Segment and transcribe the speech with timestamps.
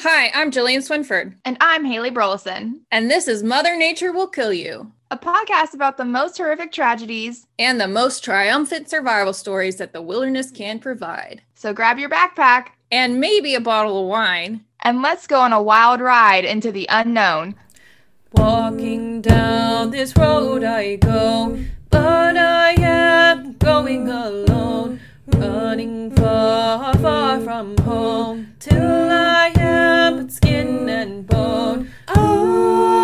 [0.00, 4.52] Hi, I'm Jillian Swinford, And I'm Haley Burleson, and this is Mother Nature Will Kill
[4.52, 7.46] You, a podcast about the most horrific tragedies.
[7.58, 11.42] and the most triumphant survival stories that the wilderness can provide.
[11.54, 14.64] So grab your backpack And maybe a bottle of wine.
[14.82, 17.54] and let's go on a wild ride into the unknown.
[18.32, 21.58] Walking down this road I go,
[21.90, 25.00] but I am going alone.
[25.38, 31.90] Running far, far from home, till I am but skin and bone.
[32.08, 32.99] I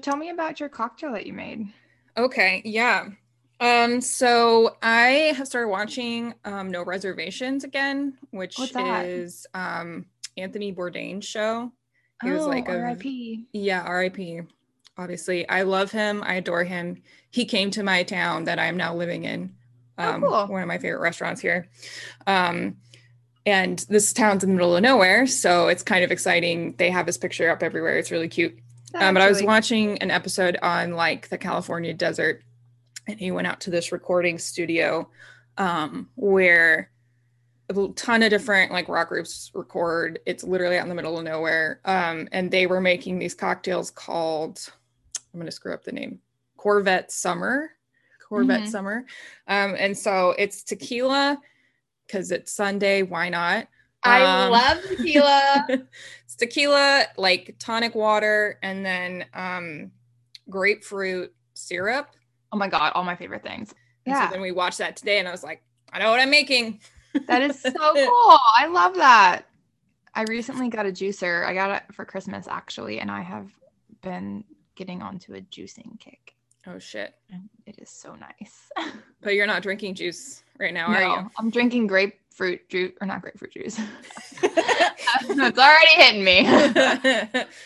[0.00, 1.66] tell me about your cocktail that you made.
[2.16, 3.08] Okay, yeah.
[3.60, 8.58] Um, so I have started watching um No Reservations again, which
[9.14, 10.06] is um
[10.36, 11.70] Anthony Bourdain's show.
[12.22, 13.46] He was like a- Oh, R.I.P.
[13.52, 14.46] Yeah, RIP.
[14.98, 16.22] Obviously, I love him.
[16.24, 17.02] I adore him.
[17.30, 19.54] He came to my town that I'm now living in.
[19.96, 20.46] Oh, Um, cool.
[20.48, 21.68] One of my favorite restaurants here.
[22.26, 22.76] Um,
[23.46, 26.74] and this town's in the middle of nowhere, so it's kind of exciting.
[26.76, 27.96] They have his picture up everywhere.
[27.98, 28.58] It's really cute.
[28.94, 32.42] Um, but I was watching an episode on like the California desert,
[33.06, 35.08] and he went out to this recording studio
[35.58, 36.90] um, where
[37.68, 40.18] a ton of different like rock groups record.
[40.26, 43.90] It's literally out in the middle of nowhere, um, and they were making these cocktails
[43.90, 44.60] called
[45.32, 46.18] I'm going to screw up the name
[46.56, 47.70] Corvette Summer,
[48.28, 48.68] Corvette Mhm.
[48.68, 49.04] Summer,
[49.46, 51.38] um, and so it's tequila
[52.06, 53.02] because it's Sunday.
[53.02, 53.68] Why not?
[54.02, 55.66] I Um, love tequila.
[56.24, 59.90] it's tequila, like tonic water, and then um,
[60.48, 62.08] grapefruit syrup.
[62.52, 63.74] oh my god, all my favorite things.
[64.06, 65.62] And Yeah, So then we watched that today, and I was like,
[65.92, 66.80] I know what I'm making.
[67.26, 68.38] that is so cool.
[68.56, 69.42] I love that.
[70.14, 71.46] I recently got a juicer.
[71.46, 73.50] I got it for Christmas actually, and I have
[74.02, 74.44] been
[74.74, 76.34] getting onto a juicing kick.
[76.66, 77.14] Oh shit!
[77.66, 78.70] It is so nice.
[79.22, 81.08] But you're not drinking juice right now, are you?
[81.22, 81.86] No, I'm drinking
[82.36, 83.78] grapefruit juice or not grapefruit juice.
[84.42, 86.46] it's already hitting me.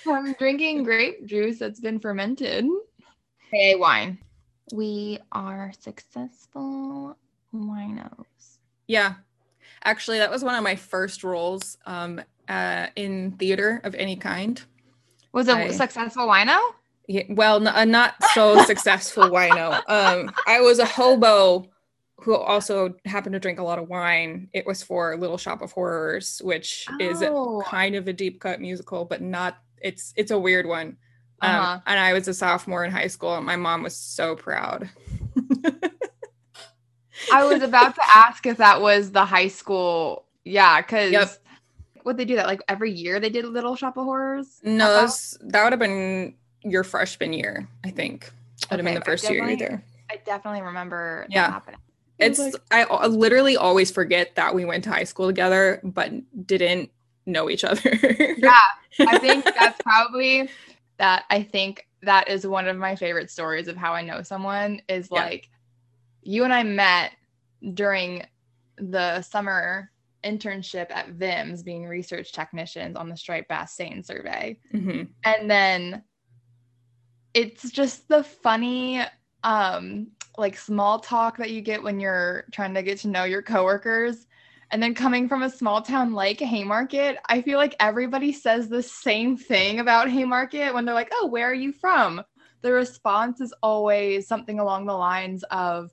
[0.07, 2.67] I'm drinking grape juice that's been fermented.
[3.51, 4.19] Hey, wine.
[4.73, 7.17] We are successful
[7.55, 8.59] winos.
[8.89, 9.15] yeah,
[9.85, 14.61] actually, that was one of my first roles um, uh, in theater of any kind.
[15.33, 16.59] Was it I- a successful wino?
[17.07, 19.83] Yeah, well, n- a not so successful wino.
[19.89, 21.67] Um, I was a hobo
[22.19, 24.49] who also happened to drink a lot of wine.
[24.53, 27.63] It was for Little Shop of Horrors, which is Oh.
[27.67, 29.59] kind of a deep cut musical, but not.
[29.83, 30.97] It's it's a weird one.
[31.43, 31.81] Um, Uh-huh.
[31.87, 34.89] And I was a sophomore in high school, and my mom was so proud.
[37.33, 40.27] I was about to ask if that was the high school.
[40.45, 41.39] Yeah, because Yep.
[42.05, 43.19] would they do that like every year?
[43.21, 44.61] They did Little Shop of Horrors.
[44.63, 48.31] No, those- that would have been your freshman year, I think.
[48.71, 49.85] Would have been the I first year definitely- either.
[50.11, 51.25] I definitely remember.
[51.29, 51.51] that Yeah.
[51.51, 51.81] happening.
[52.19, 56.13] It's like- I, I literally always forget that we went to high school together, but
[56.47, 56.91] didn't
[57.27, 57.81] know each other.
[58.39, 58.61] Yeah,
[59.09, 60.49] I think that's probably
[60.99, 61.25] that.
[61.31, 65.09] I think that is one of my favorite stories of how I know someone is
[65.11, 65.25] Yeah.
[65.25, 65.49] like
[66.23, 67.13] you and I met
[67.73, 68.25] during
[68.77, 69.91] the summer
[70.23, 74.59] internship at VIMS being research technicians on the striped bass seine survey.
[74.73, 75.09] Mhm.
[75.25, 76.03] And then
[77.35, 79.03] it's just the funny
[79.43, 80.07] um
[80.37, 84.27] like small talk that you get when you're trying to get to know your coworkers.
[84.71, 88.83] And then coming from a small town like Haymarket, I feel like everybody says the
[88.83, 92.23] same thing about Haymarket when they're like, "Oh, where are you from?"
[92.63, 95.93] The response is always something along the lines of,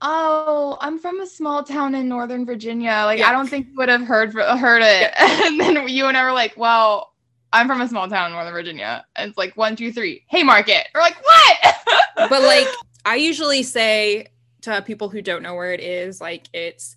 [0.00, 3.28] "Oh, I'm from a small town in Northern Virginia." Like Yeah.
[3.28, 5.12] I don't think you would have heard heard it.
[5.18, 7.12] And then you and I were like, "Well,
[7.52, 10.86] I'm from a small town in Northern Virginia." And it's like one, two, three, Haymarket.
[10.94, 11.74] We're like, "What?"
[12.30, 12.68] but like
[13.10, 14.28] I usually say
[14.60, 16.94] to people who don't know where it is, like it's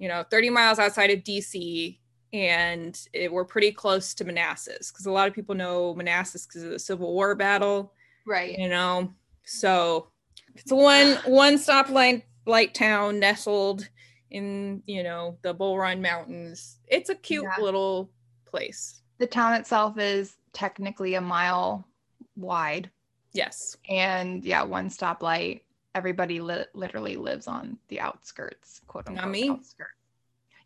[0.00, 1.98] you know 30 miles outside of DC,
[2.32, 6.64] and it, we're pretty close to Manassas because a lot of people know Manassas because
[6.64, 7.92] of the Civil War battle,
[8.26, 8.58] right.
[8.58, 9.14] you know.
[9.44, 10.08] So
[10.56, 13.88] it's one one stop light light town nestled
[14.32, 16.80] in you know the Bull Run Mountains.
[16.88, 17.62] It's a cute Yeah.
[17.62, 18.10] little
[18.46, 19.00] place.
[19.18, 21.86] The town itself is technically a mile
[22.34, 22.90] wide.
[23.36, 23.76] Yes.
[23.88, 25.60] And yeah, one stoplight.
[25.94, 29.32] Everybody li- literally lives on the outskirts, quote Not unquote.
[29.32, 29.50] me.
[29.50, 29.90] Outskirts.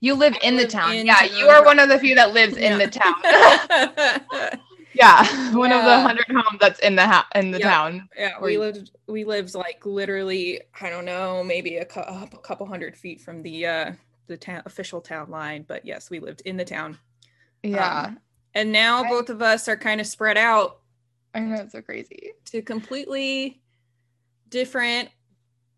[0.00, 0.94] You live I in the town.
[0.94, 3.14] in yeah, you are one of the few that lives in the town.
[4.94, 7.68] yeah, yeah, one of the hundred homes that's in the ha- in the Yep.
[7.68, 8.08] town.
[8.40, 12.66] Or we lived we lived like literally, I don't know, maybe a, cou- a couple
[12.66, 13.92] hundred feet from the uh
[14.26, 16.98] the town official town line, but yes, we lived in the town.
[17.62, 18.20] Yeah, Um,
[18.54, 20.79] And now I- both of us are kind of spread out
[21.34, 22.32] I know it's so crazy.
[22.46, 23.62] to completely
[24.48, 25.08] different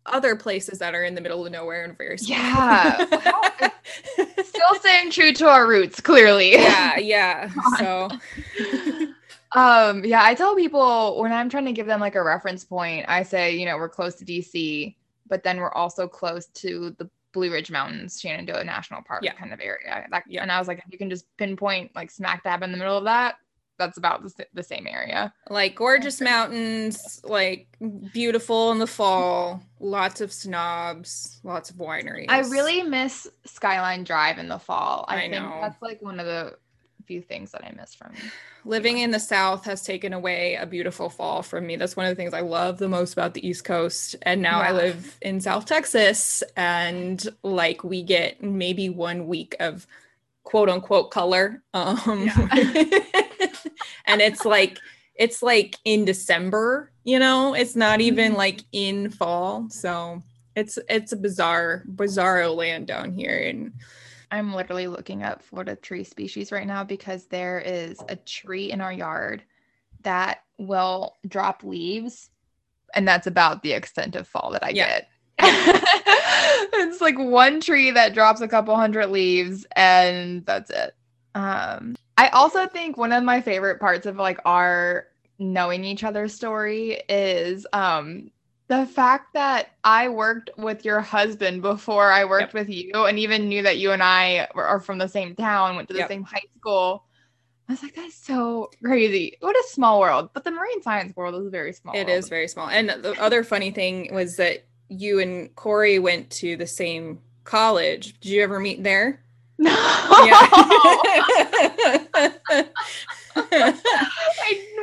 [0.05, 2.37] other places that are in the middle of nowhere and very small.
[2.37, 3.05] Yeah.
[3.21, 3.69] How-
[4.43, 6.53] Still staying true to our roots, clearly.
[6.53, 7.49] yeah, yeah.
[7.77, 8.09] So
[9.55, 13.05] Um, yeah, I tell people when I'm trying to give them like a reference point,
[13.07, 14.95] I say, you know, we're close to DC,
[15.27, 19.33] but then we're also close to the Blue Ridge Mountains, Shenandoah National Park Yeah.
[19.33, 20.07] kind of area.
[20.09, 20.41] That, Yeah.
[20.41, 23.03] And I was like, you can just pinpoint like smack dab in the middle of
[23.03, 23.35] that,
[23.77, 25.33] that's about the, the same area.
[25.49, 27.67] like gorgeous mountains, like
[28.13, 32.27] beautiful in the fall, lots of snobs, lots of wineries.
[32.29, 35.05] I really miss Skyline Drive in the fall.
[35.07, 35.57] I, I think know.
[35.61, 36.55] that's like one of the
[37.05, 38.13] few things that I miss from.
[38.65, 42.09] living in the south has taken away a beautiful fall from me that's one of
[42.11, 45.41] the things i love the most about the east coast and now i live in
[45.41, 49.85] south texas and like we get maybe one week of
[50.43, 52.29] quote unquote color um
[54.05, 54.79] and it's like
[55.15, 58.37] it's like in december you know it's not even Mhm.
[58.37, 60.21] like in fall so
[60.55, 63.73] it's it's a bizarre bizarro land down here and
[64.31, 68.81] I'm literally looking up Florida tree species right now because there is a tree in
[68.81, 69.43] our yard
[70.01, 72.31] that will drop leaves,
[72.95, 74.87] and that's about the extent of fall that I Yeah.
[74.87, 75.09] get.
[76.73, 80.95] it's like one tree that drops a couple hundred leaves, and that's it.
[81.35, 85.07] Um, I also think one of my favorite parts of like our
[85.39, 88.29] knowing each other's story is um
[88.67, 93.49] the fact that I worked with your husband before I worked with you and even
[93.49, 96.07] knew that you and I were, are from the same town, went to the Yep.
[96.09, 97.03] same high school.
[97.67, 99.37] I was like, that's so crazy.
[99.41, 100.29] What a small world.
[100.33, 101.93] But the marine science world is very small.
[101.95, 102.17] It world.
[102.17, 102.69] is very small.
[102.69, 108.19] And the other funny thing was that you and Corey went to the same college.
[108.21, 109.22] Did you ever meet there?
[109.59, 109.71] No.
[110.25, 110.47] Yeah.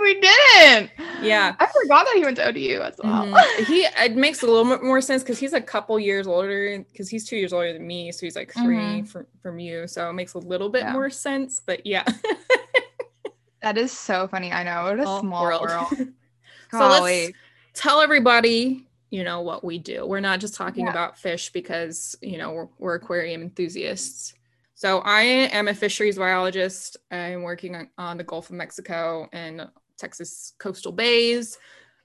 [0.02, 0.90] We didn't.
[1.22, 1.54] yeah.
[1.60, 3.26] I forgot that he went to ODU as well.
[3.26, 3.64] Mhm.
[3.66, 7.08] He it makes a little bit more sense because he's a couple years older because
[7.10, 9.08] he's two years older than me, so he's like 3 Mhm.
[9.08, 9.86] from, from you.
[9.86, 10.92] So it makes a little bit Yeah.
[10.94, 11.60] more sense.
[11.64, 12.04] But yeah,
[13.62, 14.50] That is so funny.
[14.50, 14.84] I know.
[14.84, 15.62] What a Small small world.
[15.62, 16.08] world.
[16.72, 17.32] So let's-
[17.74, 20.90] tell everybody you know what we do we're not just talking Yeah.
[20.92, 24.34] about fish because you know we're, we're aquarium enthusiasts
[24.80, 26.96] so i am a fisheries biologist.
[27.10, 29.68] I'm working on, the gulf of mexico and
[29.98, 31.58] texas coastal bays.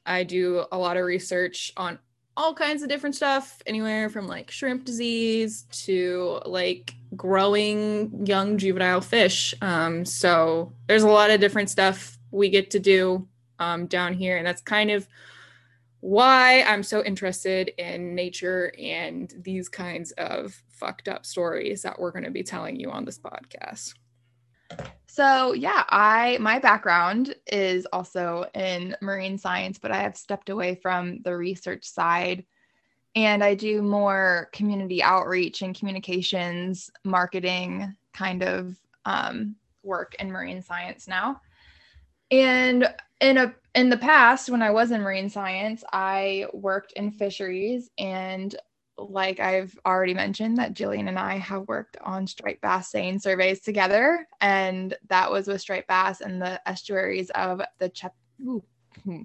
[0.05, 1.99] I do a lot of research on
[2.35, 8.99] all kinds of different stuff anywhere from like shrimp disease to like growing young juvenile
[8.99, 9.55] fish.
[9.61, 13.25] Um, so there's a lot of different stuff we get to do
[13.57, 15.07] um, down here and that's kind of
[16.05, 22.11] why I'm so interested in nature and these kinds of fucked up stories that we're
[22.11, 23.95] going to be telling you on this podcast.
[25.07, 30.75] So yeah, I my background is also in marine science, but I have stepped away
[30.75, 32.45] from the research side
[33.15, 40.61] and I do more community outreach and communications, marketing kind of um, work in marine
[40.61, 41.41] science now.
[42.31, 42.87] And
[43.21, 47.89] in a in the past, when I was in marine science, I worked in fisheries
[47.97, 48.55] and
[48.97, 53.59] like I've already mentioned, that Jillian and I have worked on striped bass seine surveys
[53.59, 58.15] together, and that was with striped bass in the estuaries of the Chep.
[58.41, 58.59] Hmm.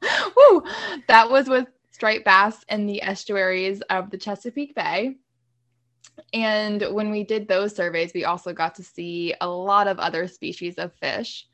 [0.36, 0.62] Woo!
[1.08, 5.16] That was with striped bass in the estuaries of the Chesapeake Bay.
[6.32, 10.26] And when we did those surveys, we also got to see a lot of other
[10.26, 11.46] species of fish.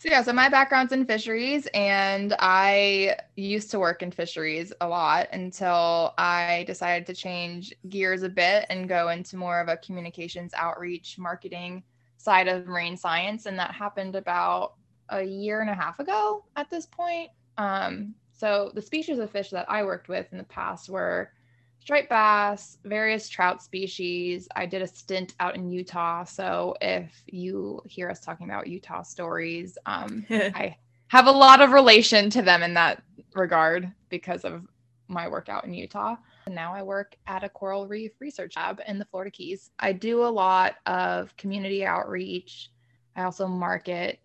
[0.00, 4.86] So yeah, so my background's in fisheries and I used to work in fisheries a
[4.86, 9.76] lot until I decided to change gears a bit and go into more of a
[9.78, 11.82] communications outreach marketing
[12.16, 14.74] side of marine science and that happened about
[15.08, 17.30] a year and a half ago at this point.
[17.56, 21.32] Um, so the species of fish that I worked with in the past were
[21.80, 24.48] striped bass, various trout species.
[24.56, 26.24] I did a stint out in Utah.
[26.24, 30.76] So if you hear us talking about Utah stories, um, I
[31.08, 33.02] have a lot of relation to them in that
[33.34, 34.66] regard because of
[35.08, 36.16] my work out in Utah.
[36.46, 39.70] And now I work at a coral reef research lab in the Florida Keys.
[39.78, 42.70] I do a lot of community outreach.
[43.16, 44.20] I also market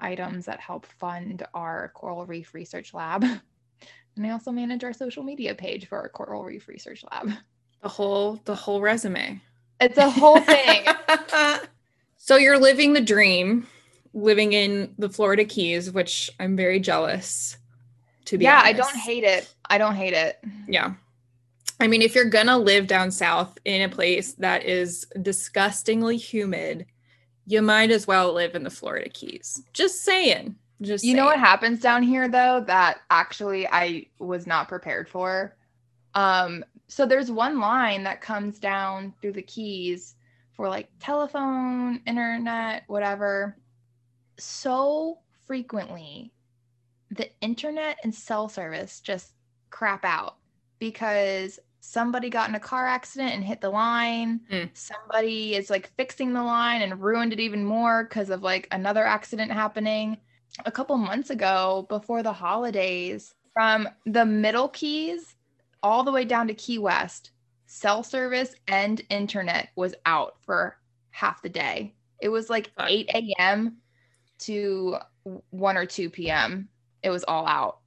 [0.00, 3.24] items that help fund our coral reef research lab.
[4.18, 7.30] And I also manage our social media page for our coral reef research lab.
[7.82, 9.40] The whole the whole resume.
[9.80, 10.84] It's a whole thing.
[12.16, 13.68] so you're living the dream,
[14.12, 17.56] living in the Florida Keys, which I'm very jealous.
[18.24, 19.54] To be yeah, I don't hate it.
[19.70, 20.42] I don't hate it.
[20.66, 20.94] Yeah.
[21.80, 26.86] I mean, if you're gonna live down south in a place that is disgustingly humid,
[27.46, 29.62] you might as well live in the Florida Keys.
[29.72, 30.56] Just saying.
[30.80, 35.56] Just You know what happens down here though that actually I was not prepared for.
[36.14, 40.14] Um so there's one line that comes down through the keys
[40.52, 43.56] for like telephone, internet, whatever.
[44.38, 46.32] So frequently
[47.10, 49.32] the internet and cell service just
[49.70, 50.36] crap out
[50.78, 54.40] because somebody got in a car accident and hit the line.
[54.50, 54.70] Mm.
[54.74, 59.04] Somebody is like fixing the line and ruined it even more because of like another
[59.04, 60.18] accident happening
[60.64, 65.36] a couple months ago before the holidays from the middle keys
[65.82, 67.30] all the way down to Key West,
[67.66, 70.78] cell service and internet was out for
[71.10, 71.94] half the day.
[72.20, 73.76] It was like 8 a.m.
[74.40, 74.96] to
[75.50, 76.68] 1 or 2 p.m.
[77.02, 77.78] It was all out.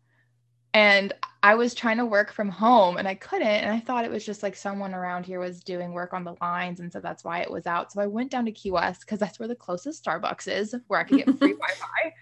[0.74, 1.14] And
[1.44, 3.48] I was trying to work from home and I couldn't.
[3.48, 6.36] And I thought it was just like someone around here was doing work on the
[6.40, 6.80] lines.
[6.80, 7.92] And so that's why it was out.
[7.92, 11.00] So I went down to Key West because that's where the closest Starbucks is, where
[11.00, 12.14] I could get free Wi Fi.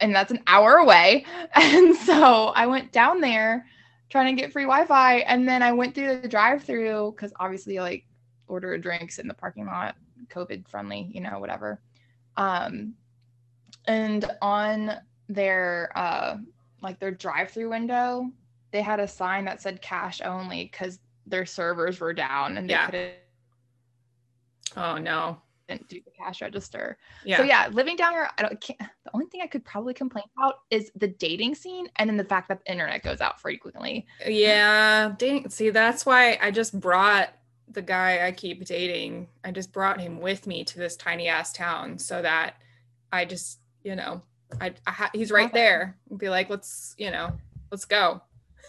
[0.00, 1.26] And that's an hour away.
[1.54, 3.66] And so I went down there
[4.08, 5.18] trying to get free Wi Fi.
[5.18, 8.06] And then I went through the drive through because obviously, like,
[8.46, 9.94] order drinks in the parking lot,
[10.28, 11.82] COVID friendly, you know, whatever.
[12.38, 12.94] Um,
[13.86, 14.92] and on
[15.28, 16.38] their, uh,
[16.82, 18.30] like their drive-through window,
[18.70, 22.74] they had a sign that said cash only because their servers were down and they
[22.74, 22.86] Yeah.
[22.86, 23.14] couldn't
[24.76, 25.40] Oh no.
[25.68, 26.96] do the cash register.
[27.24, 27.38] Yeah.
[27.38, 28.58] So yeah, living down here, I don't.
[28.60, 32.16] Can't, the only thing I could probably complain about is the dating scene, and then
[32.16, 34.06] the fact that the internet goes out frequently.
[34.26, 35.48] Yeah, dang.
[35.50, 37.34] See, that's why I just brought
[37.70, 39.28] the guy I keep dating.
[39.44, 42.54] I just brought him with me to this tiny ass town so that
[43.12, 44.22] I just, you know,
[44.60, 45.96] I, I ha- he's right there.
[46.16, 47.32] Be like, let's, you know,
[47.70, 48.20] let's go.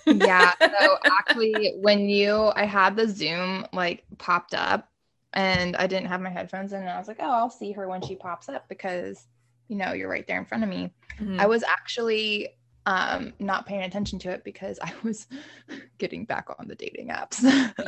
[0.06, 0.54] yeah.
[0.60, 4.90] So actually, when you, I had the Zoom like popped up,
[5.34, 7.88] and I didn't have my headphones in, and I was like, oh, I'll see her
[7.88, 9.28] when she pops up because,
[9.68, 10.92] you know, you're right there in front of me.
[11.20, 11.40] Mhm.
[11.40, 12.50] I was actually
[12.86, 15.28] um not paying attention to it because I was
[15.98, 17.42] getting back on the dating apps.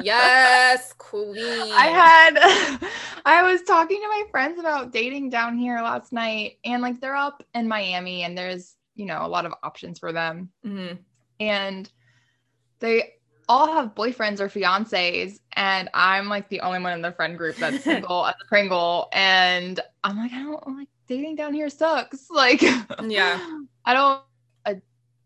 [0.03, 1.73] yes, queen.
[1.73, 2.89] I had
[3.25, 7.15] I was talking to my friends about dating down here last night and like they're
[7.15, 10.97] up in Miami and there's, you know, a lot of options for them Mhm.
[11.39, 11.89] and
[12.79, 13.13] they
[13.49, 17.57] all have boyfriends or fiancés and I'm like the only one in the friend group
[17.57, 22.29] that's single as a Pringle and I'm like I don't like dating down here sucks
[22.29, 23.39] like Yeah.
[23.85, 24.21] I don't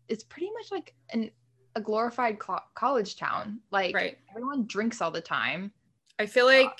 [0.08, 1.30] it's pretty much like an
[1.74, 4.18] a glorified co- college town like Right.
[4.30, 5.72] everyone drinks all the time
[6.18, 6.70] I feel like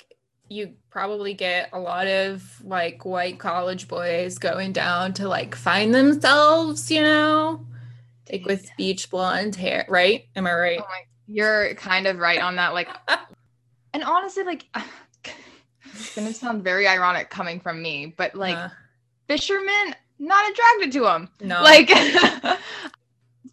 [0.49, 5.93] you probably get a lot of like white college boys going down to like find
[5.93, 7.63] themselves, you know,
[8.31, 10.25] like with beach blonde hair, right?
[10.35, 10.79] Am I right?
[10.81, 12.73] Oh my, you're kind of right on that.
[12.73, 12.87] Like,
[13.93, 14.65] and honestly, like,
[15.93, 18.69] it's gonna sound very ironic coming from me, but like, Uh,
[19.27, 21.29] fishermen not attracted to them.
[21.41, 21.89] no, Like,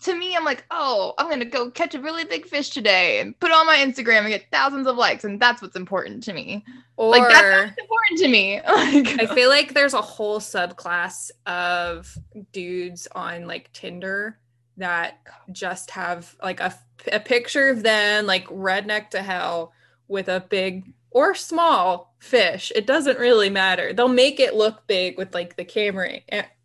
[0.03, 3.39] to me, I'm like, oh, I'm gonna go catch a really big fish today and
[3.39, 6.33] put it on my Instagram and get thousands of likes, and that's what's important to
[6.33, 6.65] me.
[6.97, 8.61] or like, that's what's important to me.
[8.67, 12.17] Like, I feel like there's a whole subclass of
[12.53, 14.39] dudes on like Tinder
[14.77, 15.21] that
[15.53, 16.75] just have like a,
[17.13, 19.73] a picture of them like redneck to hell
[20.09, 22.73] with a big or small fish.
[22.75, 23.93] It doesn't really matter.
[23.93, 26.19] They'll make it look big with like the camera,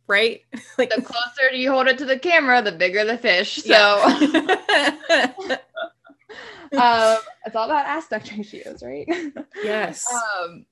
[0.10, 0.42] right?
[0.78, 3.64] like the closer you hold it to the camera, the bigger the fish.
[3.64, 3.70] So.
[3.70, 5.32] yeah.
[6.78, 9.08] um, it's all about aspect ratios, right?
[9.64, 10.06] yes.
[10.14, 10.66] um,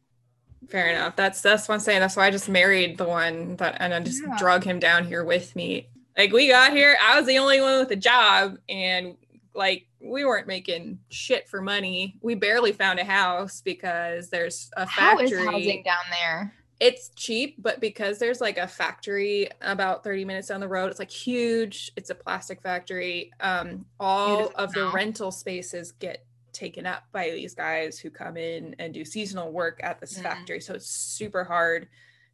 [0.68, 1.16] Fair enough.
[1.16, 2.02] That's that's what I'm saying.
[2.02, 4.36] That's why I just married the one that and I just Yeah.
[4.38, 5.88] drug him down here with me.
[6.18, 9.16] Like we got here, I was the only one with a job, and
[9.54, 12.18] like we weren't making shit for money.
[12.22, 15.04] We barely found a house because there's a factory.
[15.06, 15.46] how is factory.
[15.46, 16.54] housing down there?
[16.80, 21.00] It's cheap, but because there's like a factory about 30 minutes down the road, it's
[21.00, 21.92] like huge.
[21.96, 23.32] It's a plastic factory.
[23.40, 28.38] Um, all Beautiful of the rental spaces get taken up by these guys who come
[28.38, 30.24] in and do seasonal work at this Mhm.
[30.24, 30.62] factory.
[30.62, 31.88] So it's super hard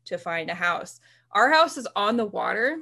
[0.05, 1.00] to find a house.
[1.31, 2.79] Our house is on the water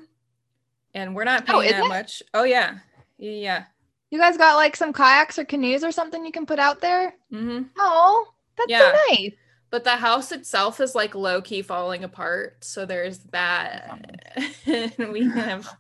[0.93, 1.89] and we're not Oh, paying is that it?
[1.89, 2.23] much.
[2.33, 2.79] Oh yeah.
[3.17, 3.65] Yeah.
[4.09, 7.13] You guys got like some kayaks or canoes or something you can put out there?
[7.29, 8.27] hmm Oh,
[8.57, 8.91] that's Yeah.
[8.91, 9.31] so nice.
[9.71, 12.63] But the house itself is like low key falling apart.
[12.63, 14.21] So there's that.
[14.65, 15.75] and we have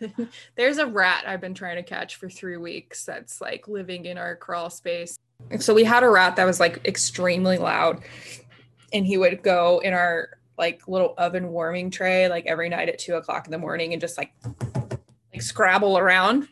[0.56, 4.18] there's a rat I've been trying to catch for three weeks that's like living in
[4.18, 5.18] our crawl space.
[5.58, 8.02] So we had a rat that was like extremely loud.
[8.92, 12.98] And he would go in our like little oven warming tray like every night at
[12.98, 14.34] two o'clock in the morning and just like
[15.32, 16.46] like scrabble around.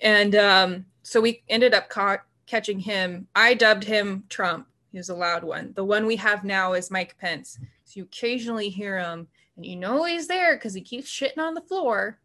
[0.00, 3.26] And um, so we ended up caught, catching him.
[3.34, 4.68] I dubbed him Trump.
[4.92, 5.72] He was a loud one.
[5.74, 7.58] The one we have now is Mike Pence.
[7.84, 11.54] So you occasionally hear him and you know he's there because he keeps shitting on
[11.54, 12.18] the floor,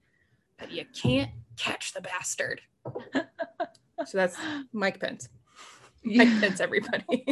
[0.58, 2.62] but you can't catch the bastard.
[4.05, 4.38] so that's
[4.72, 5.29] Mike Pence.
[6.05, 7.25] Mike Pence, everybody.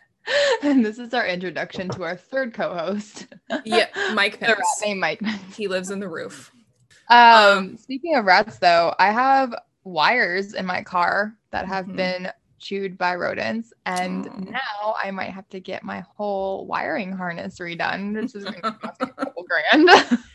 [0.62, 3.26] and this is our introduction to our third co-host.
[3.64, 4.52] yeah, Mike Pence.
[4.52, 4.82] The rat Pence.
[4.84, 5.22] named Mike.
[5.54, 6.52] He lives in the roof.
[7.10, 11.96] Um, speaking of rats, though, I have wires in my car that have Mhm.
[11.96, 14.50] been chewed by rodents, and Aw.
[14.50, 18.72] now I might have to get my whole wiring harness redone, which is going to
[18.72, 19.90] cost me a couple grand.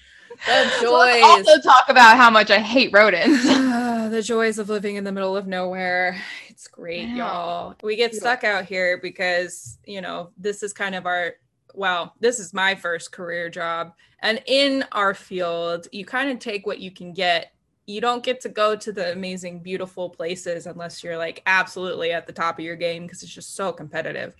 [0.45, 1.23] The So let's joys.
[1.47, 3.43] also talk about how much I hate rodents.
[4.11, 6.21] the joys of living in the middle of nowhere.
[6.47, 7.75] It's great, y'all.
[7.81, 11.33] We get stuck out here because, you know, this is kind of our,
[11.73, 13.93] well, this is my first career job.
[14.21, 17.51] And in our field, you kind of take what you can get.
[17.87, 22.27] You don't get to go to the amazing, beautiful places unless you're like absolutely at
[22.27, 24.35] the top of your game because it's just so competitive.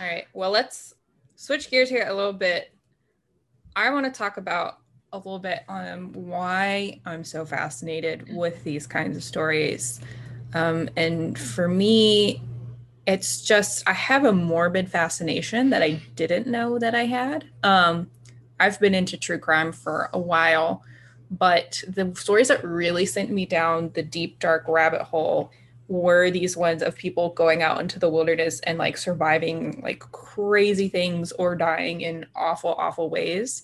[0.00, 0.24] All right.
[0.32, 0.94] Well, let's
[1.36, 2.72] switch gears here a little bit.
[3.76, 4.78] I want to talk about
[5.12, 10.00] a little bit on why I'm so fascinated with these kinds of stories.
[10.54, 12.42] Um, and for me,
[13.06, 17.44] it's just, I have a morbid fascination that I didn't know that I had.
[17.62, 18.10] Um,
[18.60, 20.84] I've been into true crime for a while,
[21.32, 25.50] but the stories that really sent me down the deep, dark rabbit hole
[25.88, 30.88] were these ones of people going out into the wilderness and like surviving like crazy
[30.88, 33.62] things or dying in awful, awful ways.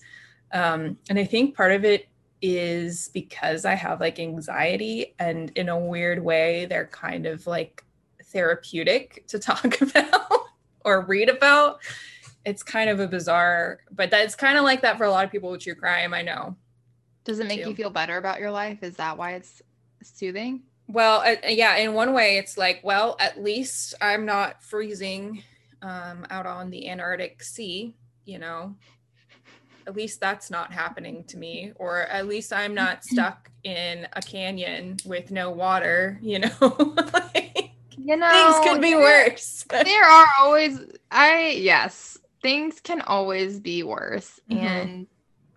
[0.53, 2.09] Um, and I think part of it
[2.41, 7.85] is because I have like anxiety, and in a weird way, they're kind of like
[8.25, 10.31] therapeutic to talk about
[10.87, 11.81] or read about.
[12.47, 15.31] It's kind of a bizarre, but that's kind of like that for a lot of
[15.31, 16.15] people with true crime.
[16.15, 16.57] I know.
[17.29, 17.71] Does it make too.
[17.71, 18.83] you feel better about your life?
[18.83, 19.63] Is that why it's
[20.03, 20.63] soothing?
[20.89, 25.43] Well, uh, yeah, in one way, it's like, well, at least I'm not freezing
[25.83, 28.75] um, out on the Antarctic Sea, you know.
[29.87, 34.23] At least that's not happening to me, or at least I'm not stuck in a
[34.23, 36.51] canyon with no water, you know.
[37.13, 39.67] Like, You know, things could be there- worse.
[39.71, 44.57] there are always i yes things can always be worse Mhm.
[44.63, 45.07] and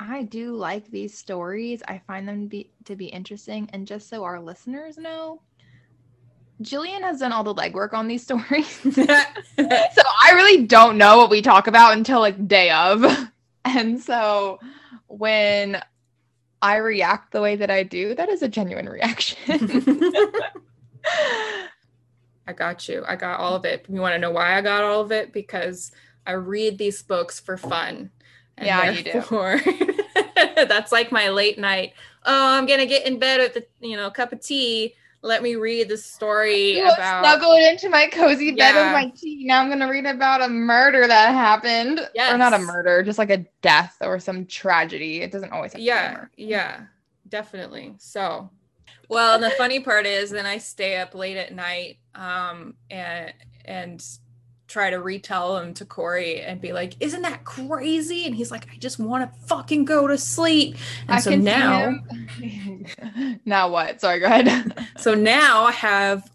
[0.09, 4.09] i do like these stories i find them to be to be interesting and just
[4.09, 5.41] so our listeners know
[6.61, 11.29] jillian has done all the legwork on these stories so i really don't know what
[11.29, 13.05] we talk about until like day of
[13.65, 14.59] and so
[15.07, 15.81] when
[16.61, 19.37] i react the way that i do that is a genuine reaction
[22.47, 23.03] I got you.
[23.07, 23.85] I got all of it.
[23.87, 25.31] You want to know why I got all of it?
[25.31, 25.91] Because
[26.25, 28.11] I read these books for fun.
[28.57, 29.90] And Yeah, you do.
[30.55, 31.93] that's like my late night.
[32.25, 34.95] Oh, I'm gonna get in bed with the you know cup of tea.
[35.23, 38.83] Let me read the story You about snuggled into my cozy bed Yeah.
[38.85, 39.45] with my tea.
[39.45, 43.29] Now I'm gonna read about a murder that happened, or not a murder, just like
[43.29, 45.21] a death or some tragedy.
[45.21, 46.31] It doesn't always have to be a yeah, murder.
[46.37, 46.81] yeah,
[47.29, 47.93] definitely.
[47.99, 48.49] So,
[49.09, 53.33] well, and the funny part is, then I stay up late at night, um, and
[53.65, 54.03] and
[54.71, 58.67] try to retell them to Corey and be like, "Isn't that crazy?" And he's like,
[58.71, 60.75] "I just want to fucking go to sleep."
[61.07, 61.99] And I so can now,
[63.45, 64.01] now what?
[64.01, 64.87] Sorry, go ahead.
[64.97, 66.29] so now I have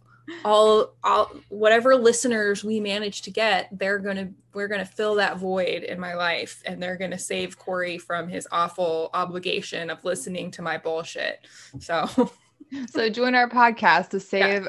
[0.45, 5.83] all all whatever listeners we manage to get they're gonna we're gonna fill that void
[5.83, 10.63] in my life and they're gonna save corey from his awful obligation of listening to
[10.63, 11.47] my bullshit
[11.79, 12.31] so
[12.89, 14.67] so join our podcast to save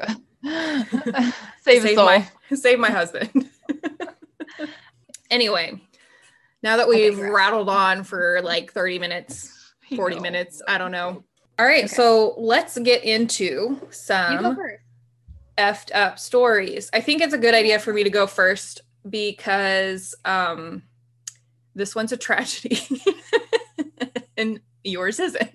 [1.60, 2.06] save, a soul.
[2.06, 3.50] my save my husband
[5.30, 5.80] anyway
[6.62, 10.22] now that we've rattled on for like 30 minutes 40 No.
[10.22, 11.24] minutes i don't know
[11.58, 11.94] all right Okay.
[11.94, 14.56] so let's get into some
[15.56, 16.88] effed up stories.
[16.92, 20.84] I think it's a good idea for me to go first because um
[21.74, 22.78] this one's a tragedy
[24.36, 25.50] and yours isn't.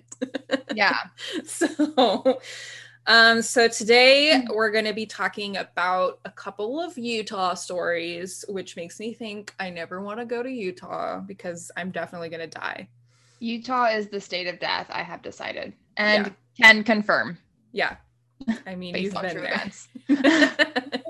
[0.74, 0.98] Yeah.
[1.46, 2.40] So
[3.06, 8.76] um so today we're going to be talking about a couple of Utah stories which
[8.76, 12.58] makes me think I never want to go to Utah because I'm definitely going to
[12.58, 12.88] die.
[13.40, 14.88] Utah is the state of death.
[14.90, 17.38] I have decided, and can confirm
[17.72, 17.96] Yeah.
[18.66, 19.70] I mean, you've been there.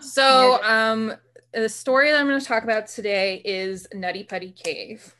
[0.00, 1.14] so um
[1.52, 5.14] the story that I'm going to talk about today is Nutty Putty Cave.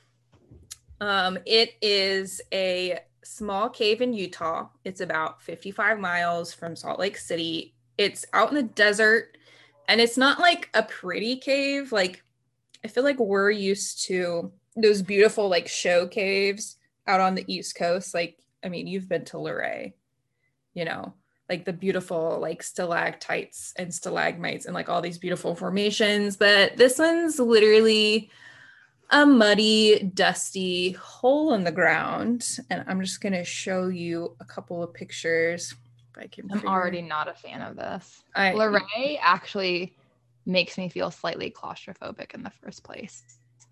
[1.01, 4.69] Um, it is a small cave in Utah.
[4.85, 7.75] It's about 55 miles from Salt Lake City.
[7.99, 9.37] It's out in the desert
[9.89, 11.93] and it's not like a pretty cave.
[11.93, 12.23] Like,
[12.85, 17.77] I feel like we're used to those beautiful, like, show caves out on the East
[17.77, 18.15] Coast.
[18.15, 19.95] Like, I mean, you've been to Luray,
[20.75, 21.15] you know,
[21.49, 26.37] like the beautiful, like, stalactites and stalagmites and like all these beautiful formations.
[26.37, 28.31] But this one's literally
[29.13, 32.59] a muddy, dusty hole in the ground.
[32.71, 35.75] And I'm just going to show you a couple of pictures.
[36.17, 38.23] I can I'm already not a fan of this.
[38.35, 39.97] I, Luray actually
[40.45, 43.23] makes me feel slightly claustrophobic in the first place.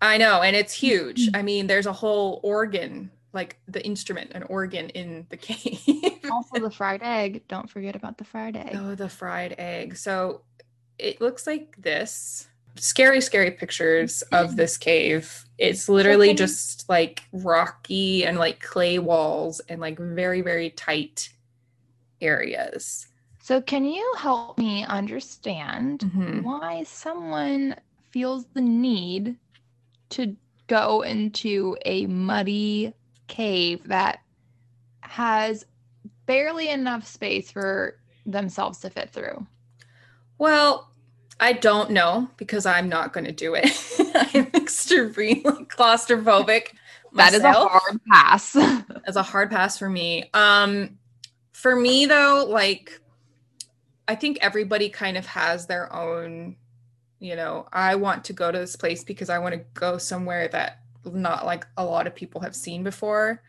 [0.01, 1.27] I know, and it's huge.
[1.27, 1.35] Mm-hmm.
[1.35, 6.19] I mean, there's a whole organ, like the instrument, an organ in the cave.
[6.31, 7.47] Also, the fried egg.
[7.47, 8.75] Don't forget about the fried egg.
[8.75, 9.95] oh, the fried egg.
[9.95, 10.41] So
[10.97, 12.47] it looks like this.
[12.77, 15.45] Scary, scary pictures of this cave.
[15.57, 21.29] It's literally just like rocky and like clay walls and like very, very tight
[22.21, 23.07] areas.
[23.41, 26.43] So, can you help me understand Mhm.
[26.43, 27.75] why someone
[28.11, 29.37] feels the need
[30.09, 30.35] to
[30.67, 32.93] go into a muddy
[33.27, 34.19] cave that
[35.01, 35.65] has
[36.25, 39.45] barely enough space for themselves to fit through?
[40.37, 40.90] Well,
[41.41, 43.65] I don't know because I'm not going to do it.
[44.15, 46.67] I'm extremely claustrophobic.
[47.13, 48.53] That is a hard pass.
[48.53, 50.29] That's a hard pass for me.
[50.35, 50.99] Um,
[51.51, 53.01] for me though, like
[54.07, 56.55] I think everybody kind of has their own,
[57.19, 60.47] you know, I want to go to this place because I want to go somewhere
[60.49, 63.41] that not like a lot of people have seen before.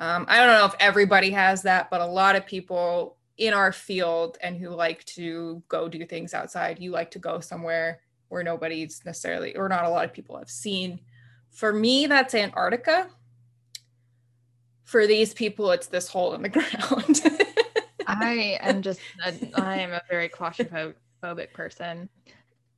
[0.00, 3.72] Um, I don't know if everybody has that, but a lot of people in our
[3.72, 8.42] field and who like to go do things outside, you like to go somewhere where
[8.42, 11.00] nobody's necessarily or not a lot of people have seen.
[11.50, 13.08] For me, that's Antarctica
[14.84, 17.20] for these people it's this hole in the ground
[18.06, 22.08] I am just, a, I am a very claustrophobic person.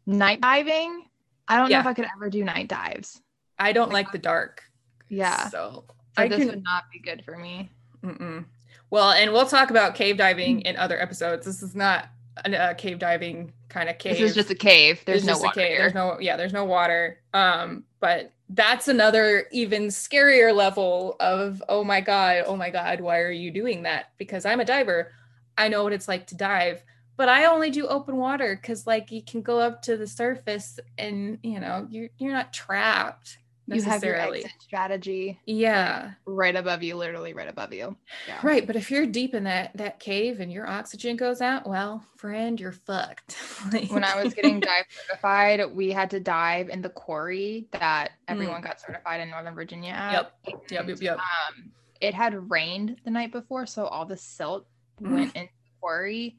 [0.06, 1.04] Night diving,
[1.46, 3.22] I don't know if I could ever do night dives.
[3.58, 4.62] i don't like the dark
[5.08, 5.48] Yeah.
[5.50, 5.84] so
[6.16, 7.70] So i this can would not be good for me.
[8.02, 8.44] mm-mm.
[8.90, 12.08] Well and we'll talk about cave diving in other episodes this is not
[12.44, 15.00] a, cave diving kind of cave This is just a cave.
[15.04, 15.60] There's no water.
[15.60, 15.78] cave.
[15.78, 17.20] There's no yeah, there's no water.
[17.32, 23.20] Um, but that's another even scarier level of oh my god, oh my god, why
[23.20, 24.10] are you doing that?
[24.18, 25.12] Because I'm a diver.
[25.56, 26.82] I know what it's like to dive,
[27.16, 30.78] but I only do open water because like you can go up to the surface
[30.98, 33.38] and you know you're you're not trapped
[33.76, 34.44] you have your necessarily.
[34.44, 36.12] exit strategy yeah.
[36.26, 37.96] right above you, literally right above you.
[38.28, 38.38] Yeah.
[38.42, 42.04] Right, but if you're deep in that that cave and your oxygen goes out, well,
[42.16, 43.36] friend, you're fucked.
[43.90, 48.60] When I was getting dive certified, we had to dive in the quarry that everyone
[48.62, 50.10] got certified in Northern Virginia at.
[50.10, 50.12] Mm.
[50.12, 50.62] Yep.
[50.70, 51.18] Yep, yep, yep.
[51.18, 54.66] Um, it had rained the night before, so all the silt
[55.02, 55.12] Mm.
[55.14, 56.36] went into the quarry,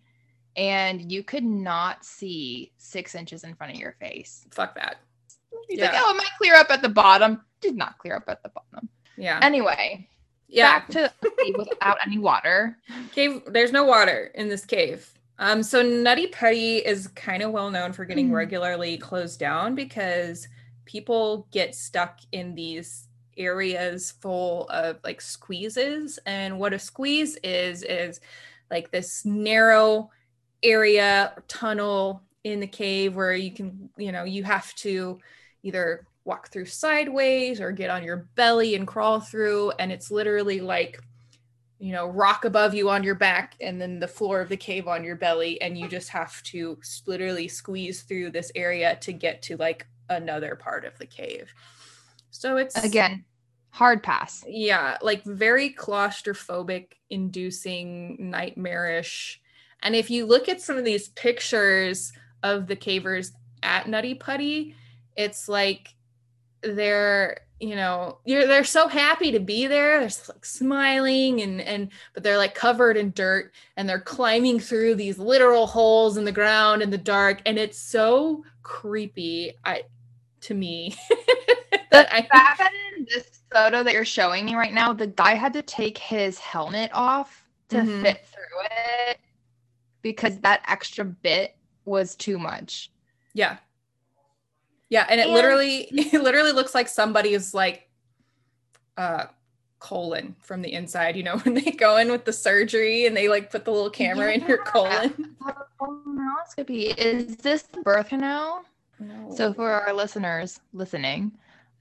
[0.56, 4.46] and you could not see six inches in front of your face.
[4.52, 4.98] fuck that.
[5.72, 5.86] He's Yeah.
[5.92, 8.50] like, "Oh, it might clear up at the bottom." Did not clear up at the
[8.50, 8.90] bottom.
[9.18, 9.40] Yeah.
[9.42, 10.08] Anyway,
[10.50, 10.80] yeah.
[10.80, 11.12] back to
[11.58, 12.78] without any water.
[13.14, 17.72] cave there's no water in this cave um so nutty putty is kind of well
[17.72, 18.34] known for getting Mhm.
[18.34, 20.48] regularly closed down because
[20.86, 23.08] people get stuck in these
[23.38, 28.20] areas full of like squeezes and what a squeeze is is
[28.70, 30.10] like this narrow
[30.64, 35.18] area or tunnel in the cave where you can you know you have to
[35.64, 40.60] either walk through sideways or get on your belly and crawl through and it's literally
[40.62, 41.00] like
[41.82, 44.88] you know, rock above you on your back and then the floor of the cave
[44.88, 45.60] on your belly.
[45.64, 50.56] And you just have to literally squeeze through this area to get to like another
[50.56, 51.52] part of the cave.
[52.30, 53.26] So it's Again,
[53.72, 54.44] hard pass.
[54.48, 59.42] yeah, like very claustrophobic, inducing, nightmarish.
[59.82, 63.32] And if you look at some of these pictures of the cavers
[63.64, 64.76] at Nutty Putty,
[65.16, 65.94] it's like
[66.62, 71.90] they're you know you're they're so happy to be there they're like smiling and and
[72.14, 76.32] but they're like covered in dirt and they're climbing through these literal holes in the
[76.32, 79.84] ground in the dark and it's so creepy i
[80.40, 80.96] to me
[81.92, 85.34] that i fact that in this photo that you're showing me right now, the guy
[85.34, 88.02] had to take his helmet off to Mhm.
[88.02, 88.62] fit through
[89.08, 89.20] it
[90.02, 92.92] because that extra bit was too much.
[93.34, 93.58] Yeah.
[94.92, 97.90] Yeah, and it And- literally it literally looks like somebody is like
[98.98, 99.26] uh
[99.80, 103.28] colon from the inside, you know, when they go in with the surgery and they
[103.28, 105.36] like put the little camera in your colon.
[105.82, 106.96] Colonoscopy.
[106.98, 108.64] Is this the birth canal?
[109.00, 109.34] No.
[109.36, 111.32] So for our listeners listening,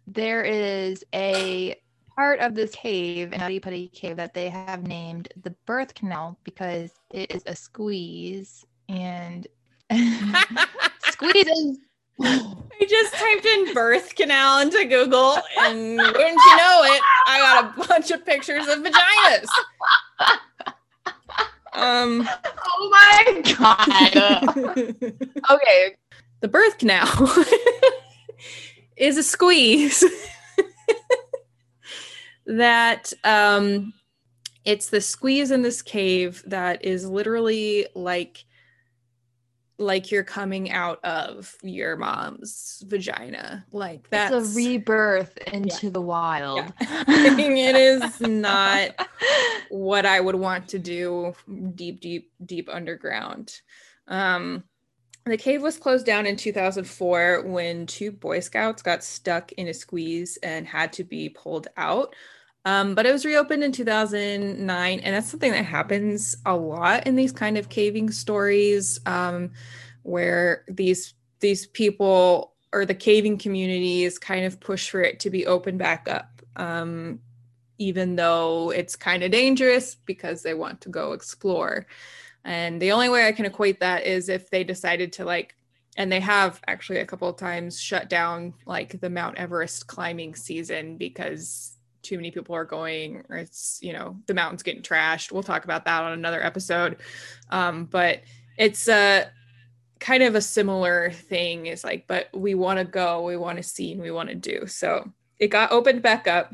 [0.07, 1.77] there is a
[2.16, 6.92] part of this cave in Putty Cave that they have named the birth canal because
[7.11, 9.46] it is a squeeze and
[11.11, 11.79] squeezes.
[12.83, 17.85] I just typed in birth canal into Google, and wouldn't you know it, I got
[17.85, 19.48] a bunch of pictures of vaginas.
[21.72, 22.28] Um,
[22.83, 24.48] Oh my god.
[25.50, 25.96] okay.
[26.40, 27.06] the birth canal
[28.96, 30.02] is a squeeze
[32.46, 33.92] that um,
[34.64, 38.44] it's the squeeze in this cave that is literally like
[39.80, 46.02] like you're coming out of your mom's vagina like that's It's a rebirth into the
[46.02, 46.72] wild.
[46.78, 48.90] it is not
[49.70, 51.34] what I would want to do
[51.74, 53.60] deep, deep, deep underground.
[54.06, 54.64] Um,
[55.24, 59.74] the cave was closed down in 2004 when two Boy Scouts got stuck in a
[59.74, 62.14] squeeze and had to be pulled out.
[62.64, 67.16] Um, but it was reopened in 2009, and that's something that happens a lot in
[67.16, 69.53] these kind of caving stories, um,
[70.03, 75.46] where these these people or the caving communities kind of push for it to be
[75.46, 76.42] opened back up.
[76.57, 77.20] Um,
[77.81, 81.87] even though it's kind of dangerous because they want to go explore.
[82.44, 85.57] And the only way I can equate that is if they decided to like,
[85.96, 90.35] and they have actually a couple of times shut down like the Mount Everest climbing
[90.35, 95.32] season because too many people are going, or it's, you know, the mountain's getting trashed.
[95.32, 96.96] We'll talk about that on another episode.
[97.50, 98.22] Um, but
[98.58, 99.30] it's a
[99.98, 103.62] kind of a similar thing is like, but we want to go, we want to
[103.62, 104.66] see, and we want to do.
[104.66, 106.52] So it got opened back up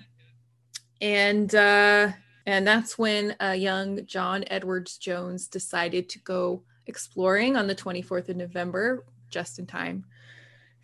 [1.00, 2.10] and uh
[2.46, 8.28] and that's when a young John Edwards Jones decided to go exploring on the 24th
[8.28, 10.04] of November, just in time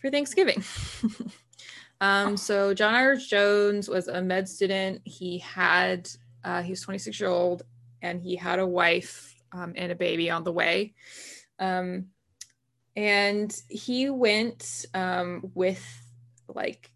[0.00, 0.64] for Thanksgiving.
[2.02, 5.02] um, so John Irish Jones was a med student.
[5.04, 6.10] He had
[6.44, 7.62] uh, he was 26 years old,
[8.02, 10.94] and he had a wife um, and a baby on the way.
[11.60, 12.06] Um,
[12.96, 15.84] and he went um, with
[16.48, 16.90] like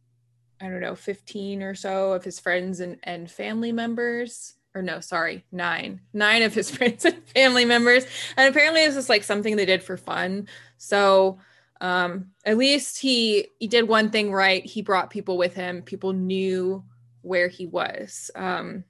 [0.61, 4.55] I don't know, 15 or so of his friends and, and family members.
[4.75, 6.01] Or no, sorry, nine.
[6.13, 8.07] Nine of his friends and family members.
[8.37, 10.49] And apparently this is like something they did for fun.
[10.79, 11.39] So
[11.81, 14.65] um at least he he did one thing right.
[14.65, 15.83] He brought people with him.
[15.83, 16.85] People knew
[17.23, 18.31] where he was.
[18.35, 18.85] Um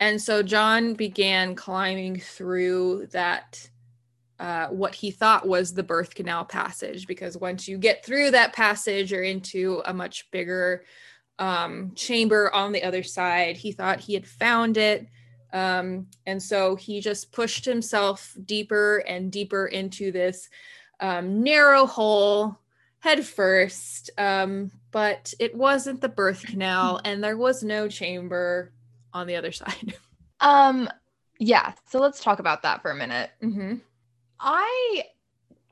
[0.00, 3.68] and so John began climbing through that
[4.38, 8.52] uh, what he thought was the birth canal passage because once you get through that
[8.52, 10.84] passage you're into a much bigger
[11.38, 15.06] um, chamber on the other side he thought he had found it
[15.52, 20.48] um, and so he just pushed himself deeper and deeper into this
[21.00, 22.58] um, narrow hole
[23.00, 28.72] head first um, but it wasn't the birth canal and there was no chamber
[29.12, 29.94] on the other side
[30.40, 30.88] Um
[31.38, 33.30] yeah, so let's talk about that for a minute.
[33.42, 33.74] mm-hmm.
[34.40, 35.04] I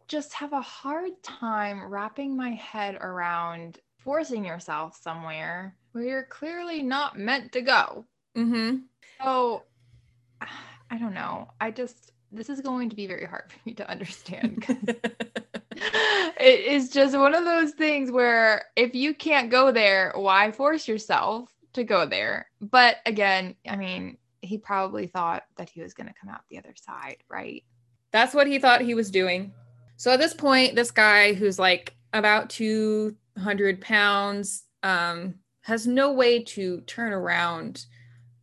[0.08, 6.82] just have a hard time wrapping my head around forcing yourself somewhere where you're clearly
[6.82, 8.04] not meant to go.
[8.36, 8.78] Mm-hmm.
[9.22, 9.62] So
[10.90, 11.48] I don't know.
[11.60, 14.64] I just this is going to be very hard for me to understand.
[15.76, 20.88] it is just one of those things where if you can't go there, why force
[20.88, 22.46] yourself to go there?
[22.60, 26.58] But again, I mean, he probably thought that he was going to come out the
[26.58, 27.62] other side, right?
[28.10, 29.52] That's what he thought he was doing.
[29.96, 36.42] So at this point, this guy who's like about 200 pounds um, has no way
[36.42, 37.86] to turn around.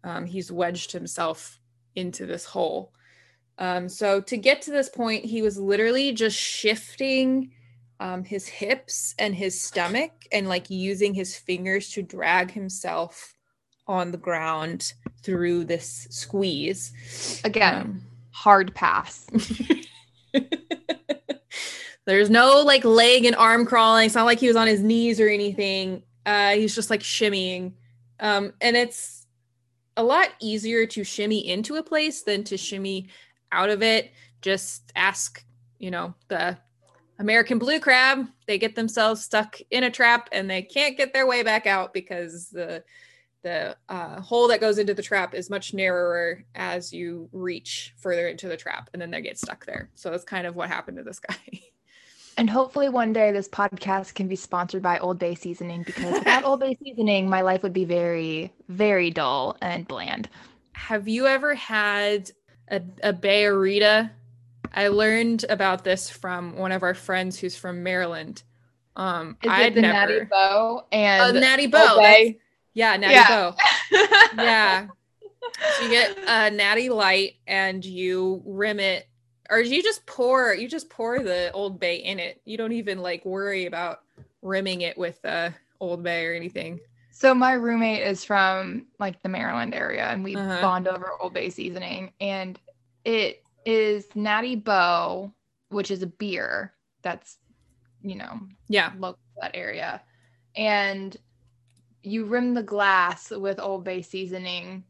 [0.04, 1.60] Um, he's wedged himself
[1.96, 2.94] into this hole.
[3.60, 7.52] Um, so to get to this point, he was literally just shifting
[8.00, 13.36] um, his hips and his stomach and like using his fingers to drag himself
[13.86, 14.94] on the ground
[15.24, 17.42] through this squeeze.
[17.44, 19.28] Again, Um, hard pass.
[22.06, 24.06] There's no like leg and arm crawling.
[24.06, 26.04] It's not like he was on his knees or anything.
[26.26, 27.74] Uh, he's just like shimmying.
[28.20, 29.28] Um, and it's
[29.98, 33.10] a lot easier to shimmy into a place than to shimmy
[33.52, 34.12] out of it.
[34.42, 35.44] Just ask,
[35.78, 36.58] you know, the
[37.20, 38.28] American blue crab.
[38.48, 41.94] They get themselves stuck in a trap and they can't get their way back out
[41.94, 42.84] because the
[43.42, 48.28] the uh, hole that goes into the trap is much narrower as you reach further
[48.28, 50.98] into the trap and then they get stuck there so that's kind of what happened
[50.98, 51.36] to this guy
[52.38, 56.46] And hopefully one day this podcast can be sponsored by Old Bay Seasoning because without
[56.46, 60.30] Old Bay Seasoning, my life would be very, very dull and bland.
[60.72, 62.32] have you ever had
[62.70, 64.12] a, a bayarita
[64.74, 68.44] i learned about this from one of our friends who's from maryland
[68.96, 70.14] Um, Is I'd it the never.
[70.14, 71.96] Natty Boh Oh, and natty boh.
[72.74, 73.28] Yeah, natty Yeah.
[73.28, 73.56] boh.
[74.38, 74.88] Yeah.
[75.78, 79.08] So you get a natty light and you rim it,
[79.50, 82.42] or you just pour you just pour the Old Bay in it.
[82.46, 84.02] You don't even like worry about
[84.42, 86.80] rimming it with uh, Old Bay or anything.
[87.20, 90.62] So my roommate is from like the Maryland area, and we Uh-huh.
[90.62, 92.58] bond over Old Bay seasoning, and
[93.04, 95.34] it is Natty Boh,
[95.68, 97.38] which is a beer that's,
[98.02, 98.94] you know, Yeah.
[98.98, 100.02] local to that area,
[100.56, 101.18] and
[102.02, 104.86] you rim the glass with Old Bay seasoning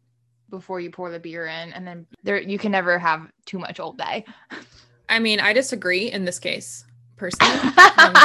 [0.52, 3.80] before you pour the beer in, and then there you can never have too much
[3.80, 4.24] Old Bay.
[5.10, 6.86] I mean, I disagree in this case,
[7.22, 8.16] Um,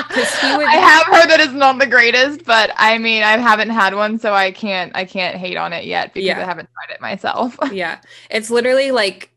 [0.40, 3.70] he would I have heard that it's not the greatest, but I mean, I haven't
[3.70, 6.40] had one, so I can't I can't hate on it yet because Yeah.
[6.40, 7.58] I haven't tried it myself.
[7.72, 7.98] yeah
[8.30, 9.30] it's literally like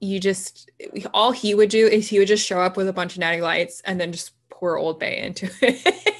[0.00, 0.70] you just
[1.14, 3.40] all he would do is he would just show up with a bunch of natty
[3.40, 6.10] lights and then just pour old bay into it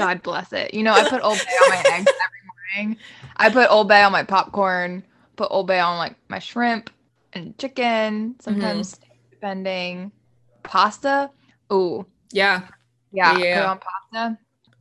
[0.00, 0.72] God bless it.
[0.72, 2.96] You know, I put Old Bay on my eggs every morning.
[3.36, 5.04] I put Old Bay on my popcorn,
[5.36, 6.88] put Old Bay on like my shrimp
[7.34, 9.04] and chicken, sometimes mm-hmm.
[9.04, 10.12] steak, depending.
[10.62, 11.30] Pasta.
[11.72, 12.62] Ooh, yeah
[13.12, 13.36] yeah.
[13.38, 13.70] Yeah.
[13.70, 13.78] on
[14.12, 14.38] pasta.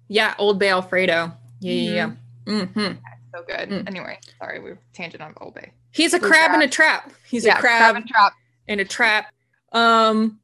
[0.08, 2.12] yeah old bay alfredo yeah yeah
[2.47, 2.93] yeah hmm
[3.34, 3.69] So good.
[3.69, 3.88] Mm.
[3.88, 5.71] Anyway, sorry, we are tangent on Old Bay.
[5.91, 8.34] he's a Blue crab in a trap he's yeah, a crab, and trap.
[8.67, 9.32] in a trap
[9.71, 10.39] um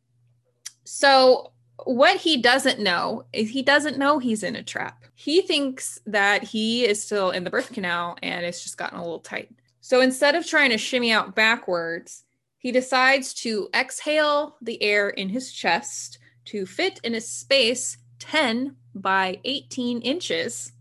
[0.83, 1.51] so
[1.85, 6.43] what he doesn't know is he doesn't know he's in a trap he thinks that
[6.43, 9.49] he is still in the birth canal and it's just gotten a little tight
[9.81, 12.23] so instead of trying to shimmy out backwards
[12.59, 18.75] he decides to exhale the air in his chest to fit in a space 10
[18.93, 20.71] by 18 inches.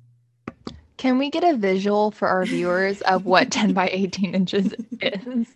[0.97, 5.47] Can we get a visual for our viewers of what 10 by 18 inches is?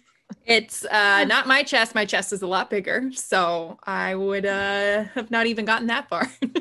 [0.44, 1.94] it's uh not my chest.
[1.94, 3.11] My chest is a lot bigger.
[3.12, 6.31] So i would uh have not even gotten that far.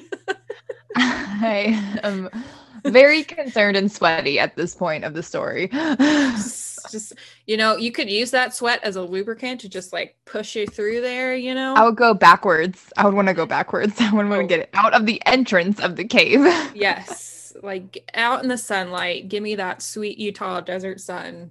[0.95, 2.29] I am
[2.91, 5.67] very concerned and sweaty at this point of the story.
[6.91, 7.13] just,
[7.45, 10.65] you know you could use that sweat as a lubricant to just like push you
[10.65, 12.91] through there you know I would go backwards.
[12.97, 13.95] I would want to go backwards.
[13.99, 14.47] I would want Oh.
[14.47, 16.39] to get out of the entrance of the cave.
[16.75, 21.49] yes like out in the sunlight give me that sweet utah desert sun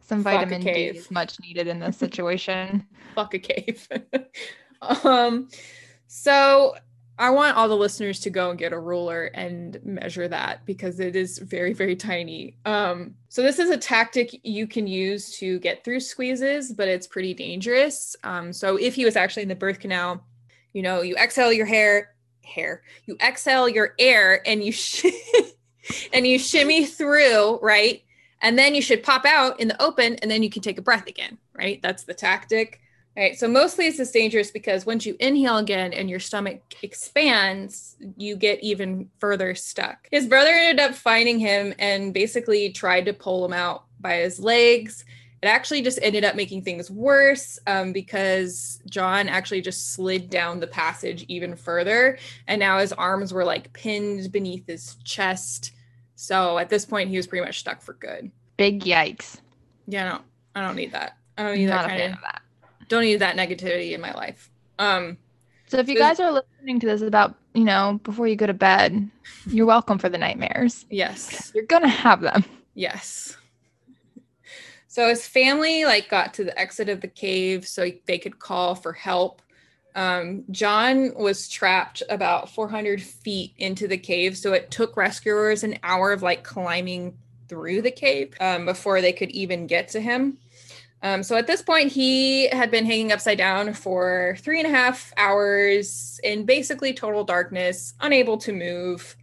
[0.00, 2.86] Some Fuck vitamin D is much needed in this situation.
[3.14, 3.86] fuck a cave
[5.04, 5.48] um
[6.06, 6.74] so
[7.22, 10.98] i want all the listeners to go and get a ruler and measure that because
[10.98, 12.56] it is very very tiny.
[12.64, 17.06] Um so this is a tactic you can use to get through squeezes but it's
[17.06, 18.16] pretty dangerous.
[18.24, 20.24] Um so if he was actually in the birth canal
[20.72, 25.06] you know you exhale your hair hair you exhale your air and you sh-
[26.12, 28.02] and you shimmy through right?
[28.40, 30.82] And then you should pop out in the open and then you can take a
[30.82, 31.80] breath again right?
[31.82, 32.80] That's the tactic
[33.16, 37.96] right so mostly it's just dangerous because once you inhale again and your stomach expands
[38.16, 43.12] you get even further stuck his brother ended up finding him and basically tried to
[43.12, 45.04] pull him out by his legs
[45.42, 50.60] it actually just ended up making things worse um, because John actually just slid down
[50.60, 52.18] the passage even further.
[52.46, 55.72] And now his arms were like pinned beneath his chest.
[56.14, 58.30] So at this point, he was pretty much stuck for good.
[58.56, 59.40] Big yikes.
[59.88, 60.20] Yeah, no,
[60.54, 61.16] I don't need that.
[61.36, 62.42] I don't need Not that a kind fan of, of that.
[62.92, 64.50] Don't need that negativity in my life.
[64.78, 65.16] Um,
[65.68, 68.52] So if you guys are listening to this about, you know, before you go to
[68.54, 69.10] bed,
[69.46, 70.84] you're welcome for the nightmares.
[70.90, 72.44] yes, You're gonna have them.
[72.74, 73.36] yes.
[74.88, 78.74] So his family like got to the exit of the cave so they could call
[78.74, 79.40] for help.
[79.94, 85.78] Um, John was trapped about 400 feet into the cave, so it took rescuers an
[85.82, 87.16] hour of like climbing
[87.48, 90.36] through the cave um, before they could even get to him.
[91.04, 94.70] Um, so at this point, he had been hanging upside down for three and a
[94.70, 99.16] half hours in basically total darkness, unable to move.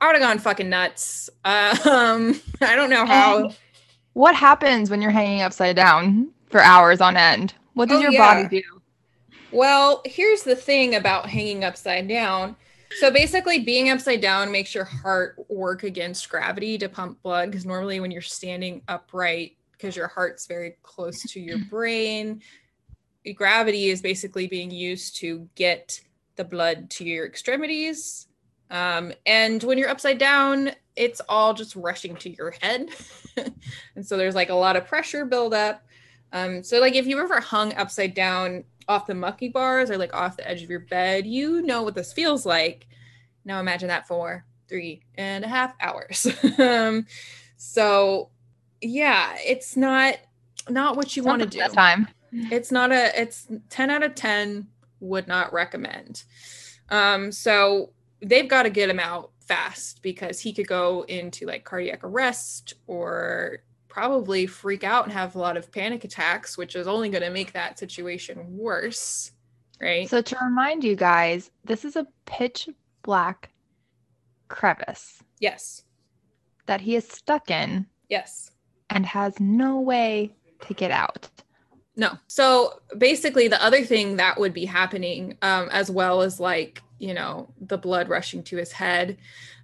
[0.00, 1.28] I would have gone fucking nuts.
[1.44, 3.44] Um, I don't know how.
[3.44, 3.56] And
[4.12, 7.54] what happens when you're hanging upside down for hours on end?
[7.74, 8.44] What does Oh, your yeah.
[8.44, 8.80] body do?
[9.50, 12.54] Well, here's the thing about hanging upside down.
[13.00, 17.50] So basically, being upside down makes your heart work against gravity to pump blood.
[17.50, 22.42] Because normally, when you're standing upright, because your heart's very close to your brain,
[23.34, 26.00] gravity is basically being used to get
[26.36, 28.26] the blood to your extremities.
[28.70, 32.90] Um, and when you're upside down, it's all just rushing to your head.
[33.96, 35.82] and so there's like a lot of pressure buildup.
[36.32, 40.14] Um, so like if you ever hung upside down off the mucky bars or like
[40.14, 42.86] off the edge of your bed, you know what this feels like.
[43.44, 46.26] Now imagine that for three and a half hours.
[46.58, 47.06] um,
[47.56, 48.30] so
[48.80, 50.16] yeah, it's not
[50.68, 51.60] not what you want to do.
[51.68, 52.08] time.
[52.32, 54.66] It's not a it's 10 out of 10
[55.00, 56.24] would not recommend.
[56.90, 61.64] Um, so they've got to get him out fast because he could go into like
[61.64, 63.58] cardiac arrest or
[63.88, 67.30] probably freak out and have a lot of panic attacks, which is only going to
[67.30, 69.32] make that situation worse.
[69.80, 70.08] Right.
[70.08, 72.68] So, to remind you guys, this is a pitch
[73.02, 73.50] black
[74.48, 75.84] crevice yes.
[76.66, 78.50] that he is stuck in Yes.
[78.90, 80.32] And has no way
[80.66, 81.28] to get out.
[81.96, 82.16] No.
[82.28, 87.12] So basically, the other thing that would be happening, um, as well as like, you
[87.12, 89.18] know, the blood rushing to his head,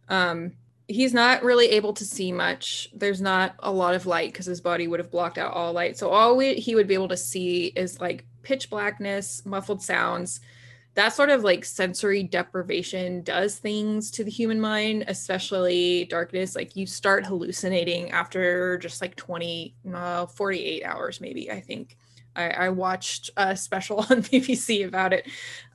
[0.08, 0.52] um,
[0.88, 2.90] he's not really able to see much.
[2.92, 5.96] There's not a lot of light because his body would have blocked out all light.
[5.96, 10.40] So all we, he would be able to see is like pitch blackness, muffled sounds.
[10.94, 16.54] That sort of like sensory deprivation does things to the human mind, especially darkness.
[16.54, 21.96] Like you start hallucinating after just like 20, uh, 48 hours, maybe, I think.
[22.36, 25.26] I, I watched a special on BBC about it.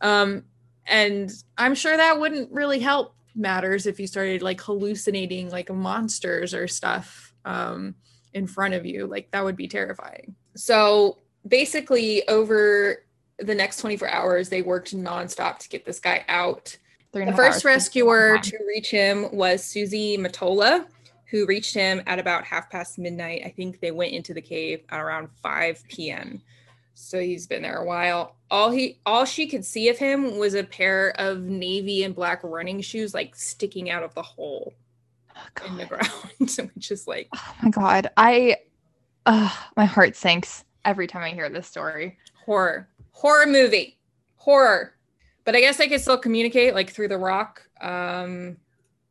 [0.01, 0.43] Um,
[0.85, 6.53] and I'm sure that wouldn't really help matters if you started like hallucinating like monsters
[6.53, 7.95] or stuff um,
[8.33, 9.05] in front of you.
[9.05, 10.35] Like that would be terrifying.
[10.55, 11.17] So
[11.47, 13.03] basically, over
[13.41, 16.77] the next 24 hours, they worked nonstop to get this guy out.
[17.11, 20.85] The first rescuer to reach him was Susie Motola,
[21.31, 23.41] who reached him at about half past midnight.
[23.45, 26.41] I think they went into the cave at around 5 p.m.
[26.93, 28.35] So he's been there a while.
[28.51, 32.41] All he all she could see of him was a pair of navy and black
[32.43, 34.73] running shoes like sticking out of the hole
[35.35, 36.11] Oh, in the ground,
[36.75, 38.09] which is like Oh my god.
[38.17, 38.57] I
[39.25, 42.17] uh, my heart sinks every time I hear this story.
[42.45, 42.87] horror.
[43.19, 43.97] Horror movie.
[44.37, 44.93] Horror.
[45.43, 47.67] But I guess I could still communicate like through the rock.
[47.81, 48.57] Um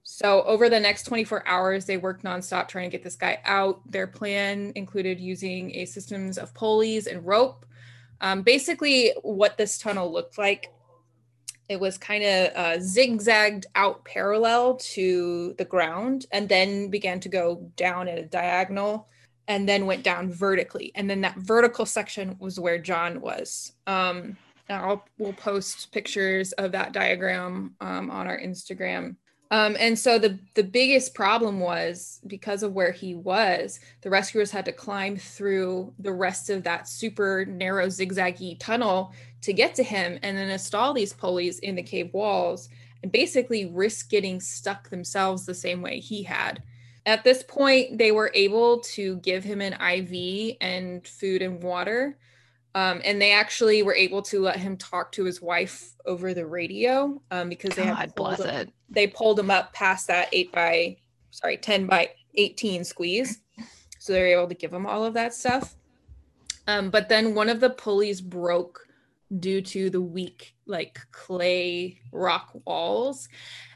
[0.03, 3.83] so over the next 24 hours, they worked nonstop trying to get this guy out.
[3.91, 7.67] Their plan included using a systems of pulleys and rope.
[8.23, 10.73] Um, basically, what this tunnel looked like,
[11.69, 17.29] it was kind of uh, zigzagged out parallel to the ground, and then began to
[17.29, 19.09] go down at a diagonal,
[19.49, 20.93] and then went down vertically.
[20.95, 23.73] And then that vertical section was where John was.
[23.87, 24.37] Um,
[24.69, 29.17] I'll we'll post pictures of that diagram um, on our Instagram.
[29.51, 34.51] Um, and so the the biggest problem was because of where he was, the rescuers
[34.51, 39.83] had to climb through the rest of that super narrow zigzaggy tunnel to get to
[39.83, 42.69] him, and then install these pulleys in the cave walls,
[43.03, 46.63] and basically risk getting stuck themselves the same way he had.
[47.09, 52.19] At this point, they were able to give him an IV and food and water.
[52.75, 56.45] Um, and they actually were able to let him talk to his wife over the
[56.45, 58.73] radio um, because they God had bless pulled him- it.
[58.91, 60.99] they pulled him up past that eight by
[61.31, 63.41] sorry 10 by 18 squeeze
[63.99, 65.77] so they were able to give him all of that stuff
[66.67, 68.87] um, but then one of the pulleys broke
[69.41, 73.29] due to the weak like clay rock walls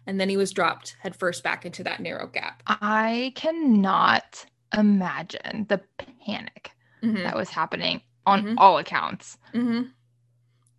[0.06, 4.46] and then he was dropped headfirst back into that narrow gap I cannot
[4.76, 6.72] imagine the panic
[7.02, 8.54] Mhm, that was happening on Mhm.
[8.58, 9.36] all accounts.
[9.52, 9.90] mhm.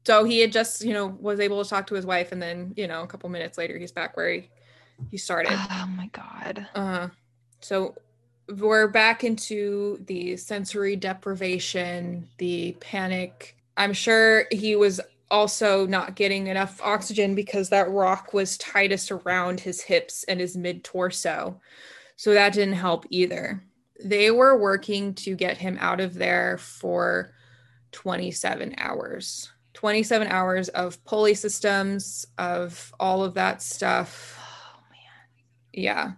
[0.05, 2.73] so he had just you know was able to talk to his wife and then
[2.75, 4.49] you know a couple minutes later he's back where he,
[5.11, 6.67] he started Oh my god.
[6.75, 7.09] Uh,
[7.61, 7.95] so
[8.57, 13.55] we're back into the sensory deprivation, the panic.
[13.77, 14.99] I'm sure he was
[15.31, 20.55] also not getting enough oxygen because that rock was tightest around his hips and his
[20.55, 21.59] mid torso.
[22.15, 23.63] So that didn't help either.
[24.03, 27.33] They were working to get him out of there for
[27.93, 29.49] 27 hours.
[29.73, 35.01] 27 hours of pulley systems, of all of that stuff Oh man.
[35.73, 36.11] yeah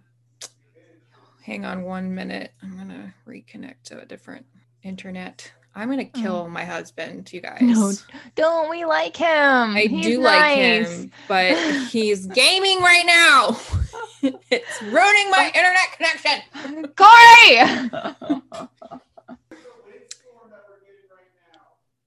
[1.42, 4.46] hang on one minute i'm gonna reconnect to a different
[4.84, 7.92] internet i'm gonna kill my husband you guys No,
[8.36, 9.76] don't we like him?
[9.76, 11.56] i He's do like him but
[11.90, 13.58] he's gaming right now
[14.52, 16.42] it's ruining my internet connection
[16.96, 18.70] Corey!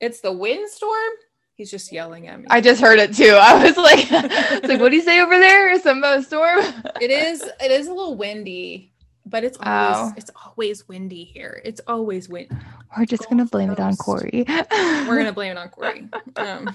[0.00, 1.12] it's the windstorm
[1.54, 3.36] he's just yelling at me I just heard it too.
[3.40, 5.78] I was like, like, what do you say over there?
[5.80, 6.60] Some uh, storm?
[7.00, 8.87] it is it is a little windy
[9.30, 10.14] but it's always Oh.
[10.16, 12.48] it's always windy here it's always wind
[12.96, 14.44] We're just gonna blame it on Corey.
[14.48, 16.08] We're gonna blame it on Corey.
[16.36, 16.74] Um,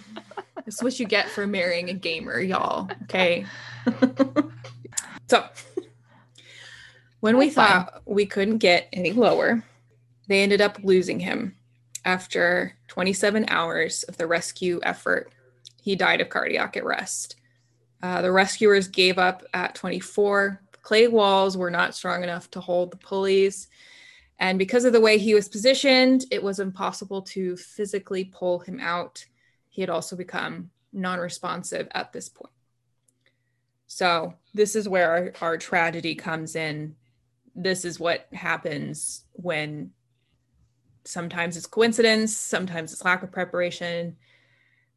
[0.66, 2.90] this is what you get for marrying a gamer, y'all.
[3.04, 3.46] Okay.
[5.28, 5.44] so
[7.20, 9.64] when we thought we couldn't get any lower,
[10.28, 11.56] they ended up losing him
[12.06, 15.32] after 27 hours of the rescue effort.
[15.82, 17.36] He died of cardiac arrest.
[18.02, 20.62] Uh, the rescuers gave up at 24.
[20.84, 23.68] Clay walls were not strong enough to hold the pulleys.
[24.38, 28.80] And because of the way he was positioned, it was impossible to physically pull him
[28.80, 29.26] out.
[29.70, 32.54] He had also become non responsive at this point.
[33.88, 36.96] So this is where our, our tragedy comes in.
[37.56, 39.92] This is what happens when
[41.06, 44.18] sometimes it's coincidence, sometimes it's lack of preparation.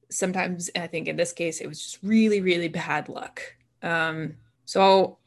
[0.08, 3.42] Sometimes, I think in this case, it was just really, really bad luck.
[3.82, 5.18] Um, so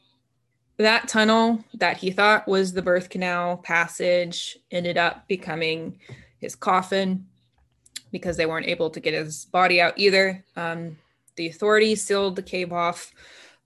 [0.82, 5.98] that tunnel that he thought was the birth canal passage ended up becoming
[6.38, 7.26] his coffin
[8.10, 10.44] because they weren't able to get his body out either.
[10.56, 10.98] Um,
[11.36, 13.12] the authorities sealed the cave off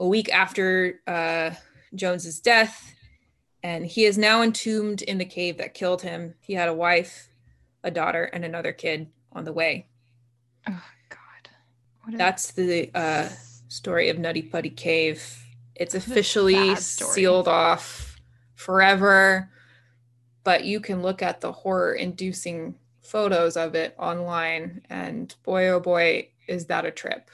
[0.00, 1.50] a week after uh,
[1.94, 2.94] Jones's death,
[3.62, 6.34] and he is now entombed in the cave that killed him.
[6.40, 7.28] He had a wife,
[7.82, 9.86] a daughter, and another kid on the way.
[10.68, 11.50] Oh God.
[12.02, 13.28] What That's the uh,
[13.68, 15.43] story of Nutty Putty Cave.
[15.74, 18.16] It's officially sealed off
[18.54, 19.50] forever,
[20.44, 25.80] but you can look at the horror inducing photos of it online, and boy, oh
[25.80, 27.30] boy, is that a trip.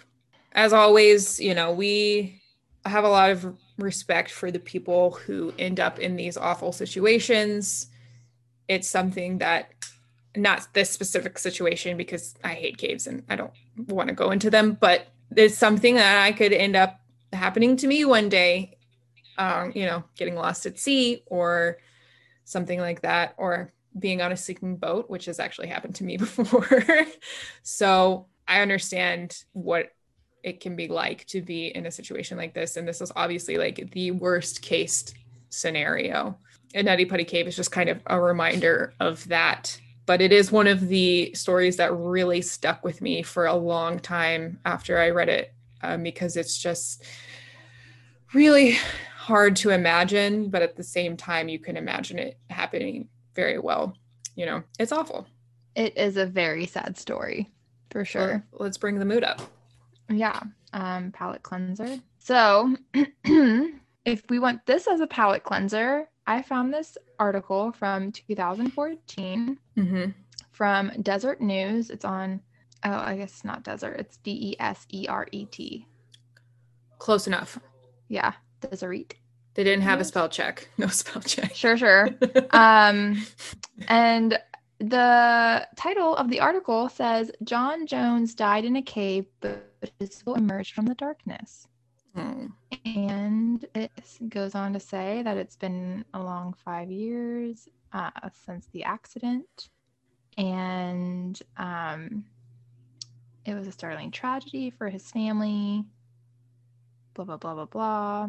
[0.52, 2.42] As always, you know, we
[2.84, 7.88] have a lot of respect for the people who end up in these awful situations.
[8.68, 9.70] It's something that,
[10.36, 13.52] not this specific situation, because I hate caves and I don't
[13.88, 16.99] want to go into them, but it's something that I could end up
[17.32, 18.78] happening to me one day,
[19.38, 21.78] um, you know, getting lost at sea or
[22.44, 26.16] something like that, or being on a sinking boat, which has actually happened to me
[26.18, 26.84] before.
[27.62, 29.92] so I understand what
[30.42, 32.76] it can be like to be in a situation like this.
[32.76, 35.12] And this is obviously like the worst case
[35.50, 36.38] scenario.
[36.74, 39.78] And Nutty Putty Cave is just kind of a reminder of that.
[40.06, 44.00] But it is one of the stories that really stuck with me for a long
[44.00, 45.52] time after I read it
[45.82, 47.04] um, because it's just
[48.34, 48.76] really
[49.16, 50.50] hard to imagine.
[50.50, 53.94] But at the same time, you can imagine it happening very well.
[54.36, 55.26] You know, it's awful.
[55.74, 57.50] it is a very sad story
[57.90, 58.44] for sure.
[58.52, 59.40] So let's bring the mood up.
[60.08, 60.40] Yeah.
[60.72, 61.98] Um, palate cleanser.
[62.18, 62.76] So
[64.04, 70.10] if we want this as a palate cleanser, I found this article from 2014 Mm-hmm.
[70.52, 71.90] from Desert News.
[71.90, 72.40] It's on
[72.84, 75.86] oh, I guess not desert, it's D E S E R E T.
[76.98, 77.58] Close enough.
[78.08, 79.14] Yeah, desert.
[79.54, 80.68] They didn't have a spell check.
[80.78, 81.54] No spell check.
[81.54, 82.08] Sure, sure.
[82.50, 83.24] um
[83.88, 84.38] and
[84.78, 90.34] the title of the article says John Jones died in a cave, but his soul
[90.34, 91.66] emerged from the darkness.
[92.14, 92.46] Hmm.
[92.84, 93.92] And it
[94.28, 98.10] goes on to say that it's been a long five years uh,
[98.46, 99.68] since the accident.
[100.38, 102.24] And um,
[103.44, 105.84] it was a startling tragedy for his family.
[107.14, 108.28] Blah, blah, blah, blah, blah.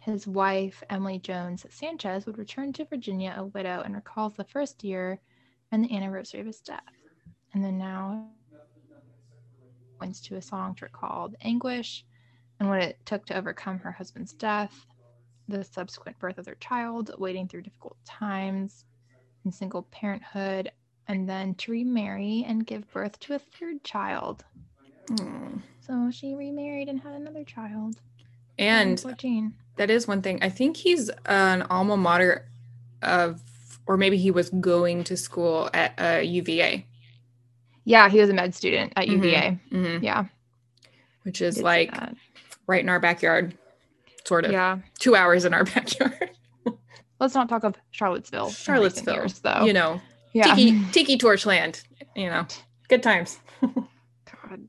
[0.00, 4.82] His wife, Emily Jones Sanchez, would return to Virginia a widow and recalls the first
[4.82, 5.20] year
[5.70, 6.80] and the anniversary of his death.
[7.52, 8.28] And then now
[9.98, 12.04] points to a song called Anguish
[12.60, 14.86] and what it took to overcome her husband's death,
[15.48, 18.84] the subsequent birth of their child, wading through difficult times
[19.44, 20.70] in single parenthood,
[21.08, 24.44] and then to remarry and give birth to a third child.
[25.08, 25.56] Hmm.
[25.80, 27.96] So she remarried and had another child.
[28.58, 29.54] And 14.
[29.76, 30.38] that is one thing.
[30.42, 32.46] I think he's an alma mater
[33.02, 33.40] of,
[33.86, 36.84] or maybe he was going to school at uh, UVA,
[37.84, 39.12] Yeah, he was a med student at Mhm.
[39.12, 39.58] UVA.
[39.72, 40.02] Mhm.
[40.02, 40.24] Yeah.
[41.22, 41.94] which is like
[42.66, 43.56] right in our backyard,
[44.24, 44.52] sort of.
[44.52, 44.78] yeah.
[44.98, 46.30] Two hours in our backyard.
[47.20, 48.50] Let's not talk of Charlottesville.
[48.50, 49.64] Charlottesville, years, though.
[49.64, 50.00] you know,
[50.38, 50.54] yeah.
[50.54, 51.82] tiki, tiki torch land,
[52.14, 52.46] you know,
[52.88, 53.38] good times.
[53.60, 54.68] God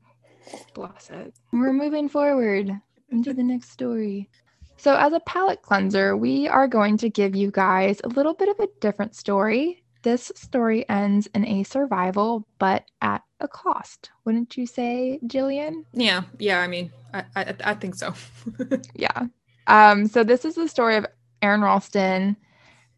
[0.74, 1.34] bless it.
[1.52, 2.72] We're moving forward
[3.10, 4.28] into the next story.
[4.76, 8.48] So, as a palate cleanser, we are going to give you guys a little bit
[8.48, 9.84] of a different story.
[10.02, 14.10] This story ends in a survival, but at a cost.
[14.24, 15.84] Wouldn't you say, Jillian?
[15.92, 16.60] Yeah, yeah.
[16.60, 18.14] I mean, I, I, I think so.
[18.94, 19.26] Yeah.
[19.66, 21.06] Um, so this is the story of
[21.42, 22.36] Aron Ralston,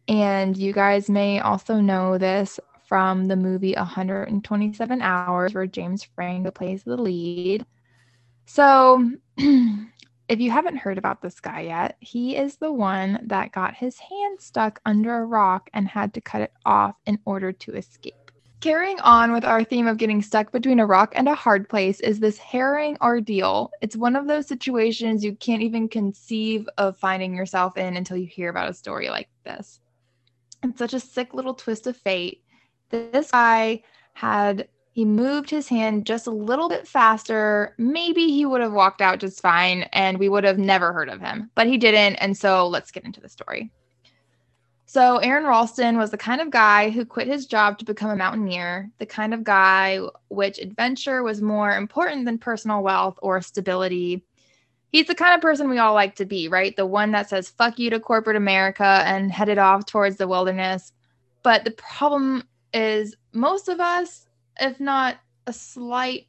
[0.07, 6.51] and you guys may also know this from the movie 127 Hours, where James Franco
[6.51, 7.65] plays the lead.
[8.45, 13.75] So, if you haven't heard about this guy yet, he is the one that got
[13.75, 17.75] his hand stuck under a rock and had to cut it off in order to
[17.75, 18.15] escape.
[18.59, 21.99] Carrying on with our theme of getting stuck between a rock and a hard place
[21.99, 23.71] is this harrowing ordeal.
[23.81, 28.27] It's one of those situations you can't even conceive of finding yourself in until you
[28.27, 29.81] hear about a story like this.
[30.63, 32.43] It's such a sick little twist of fate.
[32.89, 33.83] This guy
[34.13, 37.73] had he moved his hand just a little bit faster.
[37.79, 41.19] Maybe he would have walked out just fine and we would have never heard of
[41.19, 42.15] him, but he didn't.
[42.17, 43.71] And so let's get into the story.
[44.85, 48.15] So, Aron Ralston was the kind of guy who quit his job to become a
[48.15, 54.23] mountaineer, the kind of guy which adventure was more important than personal wealth or stability.
[54.93, 56.73] He's the kind of person we all like to be, right?
[56.77, 60.93] The one that says fuck you to corporate America and headed off towards the wilderness.
[61.41, 64.27] But the problem is most of us,
[64.61, 65.17] if not
[65.47, 66.27] a slight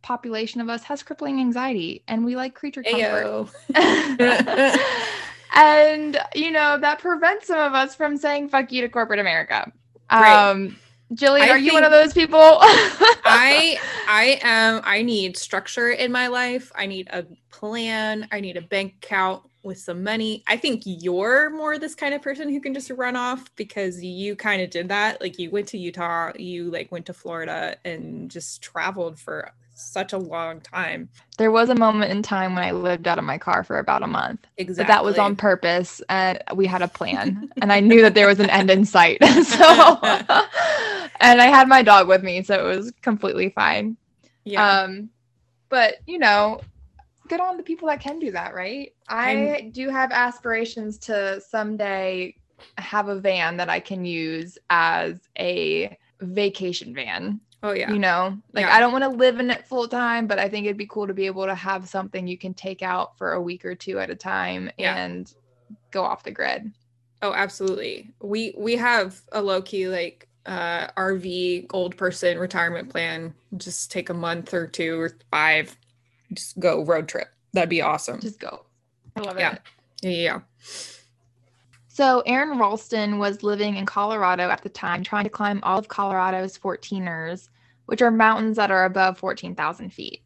[0.00, 3.50] population of us, has crippling anxiety and we like creature comfort.
[5.54, 9.70] And you know, that prevents some of us from saying fuck you to corporate America.
[10.10, 10.50] Right.
[10.50, 10.78] Um
[11.14, 12.38] Jillian, are you one of those people?
[12.40, 16.72] I I am I need structure in my life.
[16.74, 18.28] I need a plan.
[18.32, 20.42] I need a bank account with some money.
[20.46, 24.34] I think you're more this kind of person who can just run off because you
[24.36, 25.20] kind of did that.
[25.20, 30.12] Like you went to Utah, you like went to Florida and just traveled for such
[30.12, 31.08] a long time.
[31.38, 34.02] there was a moment in time when I lived out of my car for about
[34.02, 34.46] a month.
[34.58, 34.84] Exactly.
[34.84, 38.26] But that was on purpose and we had a plan and I knew that there
[38.26, 39.18] was an end in sight.
[39.44, 39.98] so
[41.22, 43.96] and I had my dog with me, so it was completely fine.
[44.44, 44.80] yeah.
[44.82, 45.08] Um
[45.68, 46.60] but you know,
[47.28, 48.92] good on the people that can do that, right?
[49.08, 52.34] I do have aspirations to someday
[52.78, 57.40] have a van that I can use as a vacation van.
[57.62, 57.90] oh yeah.
[57.92, 58.74] You know, like Yeah.
[58.76, 61.06] I don't want to live in it full time, but I think it'd be cool
[61.06, 63.98] to be able to have something you can take out for a week or two
[63.98, 64.96] at a time Yeah.
[64.96, 65.32] and
[65.90, 66.70] go off the grid.
[67.22, 68.10] Oh, absolutely.
[68.20, 73.34] We we have a low key like uh RV old person retirement plan.
[73.56, 75.76] Just take a month or two or five,
[76.32, 77.28] just go road trip.
[77.52, 78.20] That'd be awesome.
[78.20, 78.64] Just go.
[79.16, 79.52] I love Yeah.
[79.54, 79.60] it.
[80.02, 80.40] yeah, yeah.
[81.88, 85.88] So Aron Ralston was living in Colorado at the time, trying to climb all of
[85.88, 87.50] Colorado's 14ers,
[87.86, 90.22] which are mountains that are above 14,000 feet,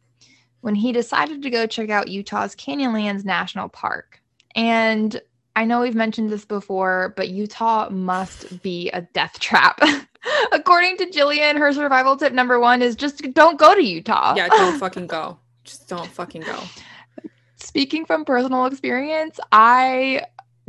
[0.61, 4.21] when he decided to go check out Utah's Canyonlands National Park.
[4.55, 5.21] And
[5.57, 9.81] I know we've mentioned this before, but Utah must be a death trap.
[10.51, 14.35] According to Jillian, her survival tip number one is just don't go to Utah.
[14.35, 15.39] Yeah, don't fucking go.
[15.63, 16.59] Just don't fucking go.
[17.55, 20.21] speaking from personal experience, I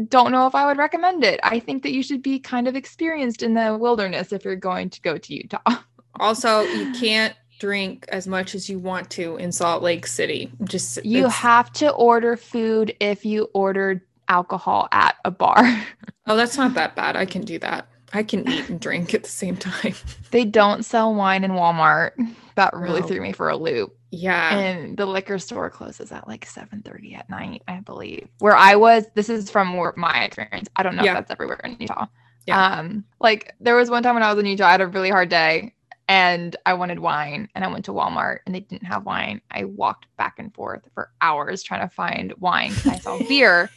[0.08, 1.38] don't know if I would recommend it.
[1.42, 4.88] I think that you should be kind of experienced in the wilderness if you're going
[4.88, 5.60] to go to Utah.
[6.20, 10.50] Also, you can't drink as much as you want to in Salt Lake City.
[10.64, 15.56] Just You have to order food if you ordered alcohol at a bar.
[16.30, 17.16] Oh, that's not that bad.
[17.16, 17.88] I can do that.
[18.12, 19.94] I can eat and drink at the same time.
[20.30, 22.10] they don't sell wine in Walmart.
[22.54, 23.06] That really No.
[23.06, 23.96] threw me for a loop.
[24.10, 24.58] Yeah.
[24.58, 28.28] and the liquor store closes at like 7:30 at night, I believe.
[28.40, 30.68] Where I was, this is from my experience.
[30.76, 31.12] I don't know Yeah.
[31.12, 32.04] if that's everywhere in Utah.
[32.46, 32.62] Yeah.
[32.62, 35.08] Um, like there was one time when I was in Utah, I had a really
[35.08, 35.72] hard day
[36.08, 39.40] and I wanted wine and I went to Walmart and they didn't have wine.
[39.50, 42.72] I walked back and forth for hours trying to find wine.
[42.84, 43.70] I saw beer.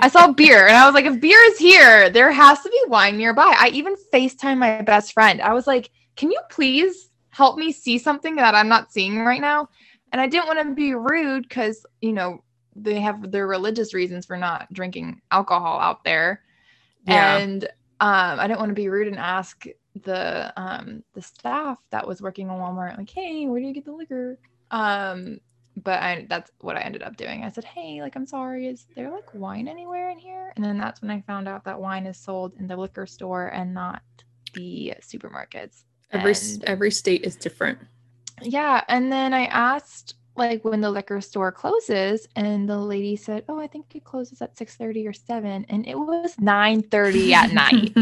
[0.00, 2.80] I saw beer and I was like, if beer is here, there has to be
[2.88, 3.54] wine nearby.
[3.56, 5.40] I even FaceTime my best friend.
[5.40, 9.40] I was like, can you please help me see something that I'm not seeing right
[9.40, 9.68] now?
[10.12, 12.42] And I didn't want to be rude because, you know,
[12.76, 16.42] they have their religious reasons for not drinking alcohol out there.
[17.06, 17.38] Yeah.
[17.38, 17.64] And
[18.00, 19.64] um, I didn't want to be rude and ask
[20.02, 23.84] the um, the staff that was working on Walmart, like, hey, where do you get
[23.84, 24.38] the liquor?
[24.70, 25.40] Um,
[25.76, 27.44] but I that's what I ended up doing.
[27.44, 30.52] I said, Hey, like I'm sorry, is there like wine anywhere in here?
[30.56, 33.48] And then that's when I found out that wine is sold in the liquor store
[33.48, 34.02] and not
[34.54, 35.84] the supermarkets.
[36.12, 37.78] every and- every state is different.
[38.42, 43.44] Yeah, and then I asked like when the liquor store closes and the lady said,
[43.48, 47.92] "Oh, I think it closes at 6:30 or 7." And it was 9:30 at night.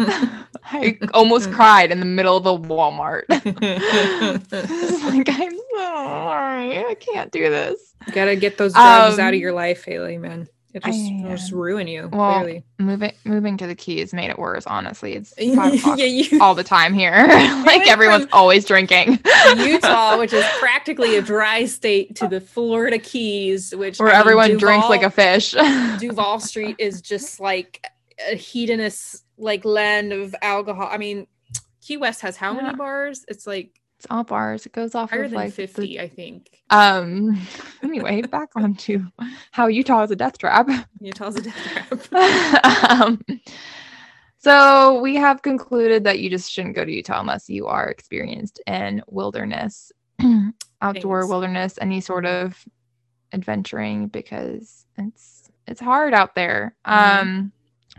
[0.64, 3.24] I almost cried in the middle of a Walmart.
[3.30, 7.94] like I'm sorry, I can't do this.
[8.06, 10.48] you Gotta get those drugs out Um, of your life, Haley, man.
[10.78, 12.64] It just, I, just ruin you, well, clearly.
[12.78, 14.66] Moving moving to the keys made it worse.
[14.66, 17.26] Honestly, it's yeah, you, all the time here.
[17.66, 19.18] like everyone's always drinking.
[19.56, 24.20] Utah, which is practically a dry state, to the Florida Keys, which where I mean,
[24.20, 25.52] everyone drinks like a fish.
[25.98, 27.84] Duval Street is just like
[28.30, 30.88] a hedonist like land of alcohol.
[30.90, 31.26] I mean,
[31.80, 32.62] Key West has how Yeah.
[32.62, 33.24] many bars?
[33.28, 34.64] It's like it's all bars.
[34.64, 36.60] It goes off higher of than like the- 50, I think.
[36.70, 37.40] Um.
[37.82, 39.06] Anyway, back on to
[39.52, 40.68] how Utah is a death trap.
[41.00, 42.90] Utah's a death trap.
[42.90, 43.20] um,
[44.38, 48.60] so we have concluded that you just shouldn't go to Utah unless you are experienced
[48.66, 49.92] in wilderness,
[50.82, 51.30] outdoor Thanks.
[51.30, 52.62] wilderness, any sort of
[53.32, 56.74] adventuring because it's it's hard out there.
[56.86, 57.20] Mhm.
[57.20, 57.52] Um.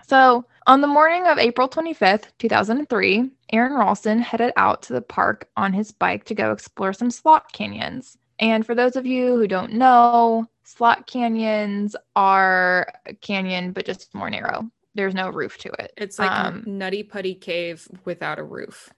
[0.07, 5.49] So on the morning of April 25th, 2003, Aron Ralston headed out to the park
[5.57, 8.19] on his bike to go explore some slot canyons.
[8.37, 14.13] And for those of you who don't know, slot canyons are a canyon, but just
[14.13, 14.69] more narrow.
[14.93, 15.91] There's no roof to it.
[15.97, 18.91] It's like Um, a nutty putty cave without a roof.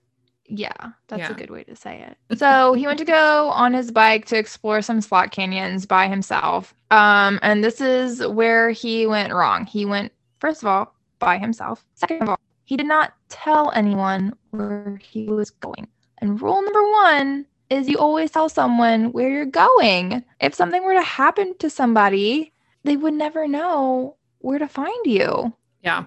[0.50, 0.74] Yeah,
[1.08, 1.32] that's Yeah.
[1.32, 2.38] a good way to say it.
[2.38, 6.74] So he went to go on his bike to explore some slot canyons by himself.
[6.92, 9.66] Um, and this is where he went wrong.
[9.66, 10.12] He went,
[10.42, 11.86] first of all, by himself.
[11.96, 15.88] Second of all, he did not tell anyone where he was going.
[16.18, 20.24] And rule number one is you always tell someone where you're going.
[20.42, 22.52] If something were to happen to somebody,
[22.84, 25.54] they would never know where to find you.
[25.82, 26.06] Yeah.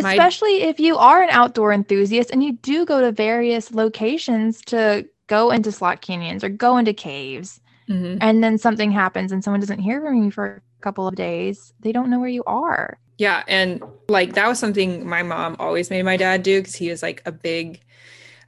[0.00, 4.60] My- Especially if you are an outdoor enthusiast and you do go to various locations
[4.66, 8.18] to go into slot canyons or go into caves, Mhm.
[8.20, 11.72] and then something happens and someone doesn't hear from you for a couple of days,
[11.80, 12.98] they don't know where you are.
[13.22, 16.90] Yeah, and like that was something my mom always made my dad do because he
[16.90, 17.80] was like a big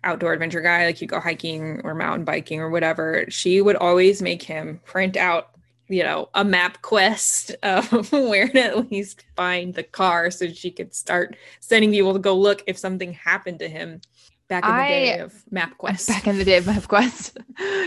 [0.02, 0.84] outdoor adventure guy.
[0.84, 3.24] Like you go hiking or mountain biking or whatever.
[3.28, 5.50] She would always make him print out,
[5.86, 10.92] you know, a MapQuest of where to at least find the car so she could
[10.92, 14.00] start sending people to go look if something happened to him
[14.48, 16.08] back in the day I- of MapQuest.
[16.14, 17.36] Back in the day of MapQuest.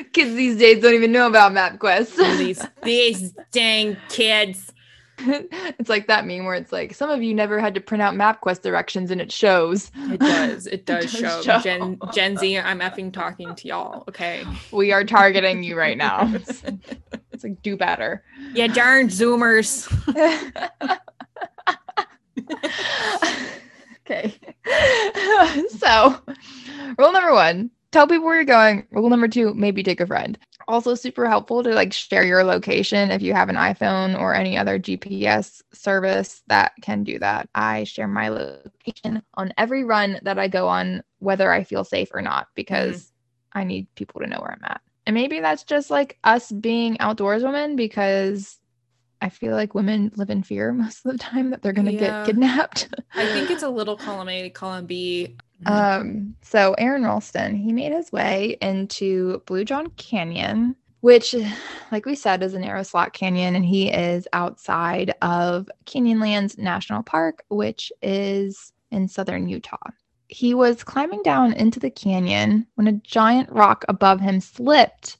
[0.13, 2.37] Kids these days don't even know about MapQuest.
[2.37, 4.71] these these dang kids.
[5.19, 8.13] it's like that meme where it's like some of you never had to print out
[8.13, 9.91] MapQuest directions and it shows.
[9.95, 10.67] It does.
[10.67, 11.41] It does, does show.
[11.41, 11.59] show.
[11.59, 14.03] Gen Gen Z, I'm effing talking to y'all.
[14.07, 14.43] Okay.
[14.71, 16.33] We are targeting you right now.
[16.37, 16.63] It's,
[17.31, 18.23] it's like do better.
[18.53, 19.87] Yeah, darn Zoomers.
[24.05, 24.35] okay.
[25.79, 26.21] so,
[26.97, 28.85] rule number one tell people where you're going.
[28.91, 30.37] Rule number two maybe take a friend.
[30.67, 34.57] Also, super helpful to like share your location if you have an iPhone or any
[34.57, 37.47] other GPS service that can do that.
[37.55, 42.09] I share my location on every run that I go on, whether I feel safe
[42.13, 43.59] or not, because mm-hmm.
[43.59, 44.81] I need people to know where I'm at.
[45.05, 48.59] And maybe that's just like us being outdoors women because
[49.21, 51.93] I feel like women live in fear most of the time that they're going to
[51.93, 51.99] Yeah.
[51.99, 52.89] get kidnapped.
[53.15, 55.37] I think it's a little column A, column B.
[55.65, 61.35] Um, so Aron Ralston, he made his way into Blue John Canyon, which,
[61.91, 67.03] like we said, is a narrow slot canyon, and he is outside of Canyonlands National
[67.03, 69.77] Park, which is in southern Utah.
[70.29, 75.17] He was climbing down into the canyon when a giant rock above him slipped.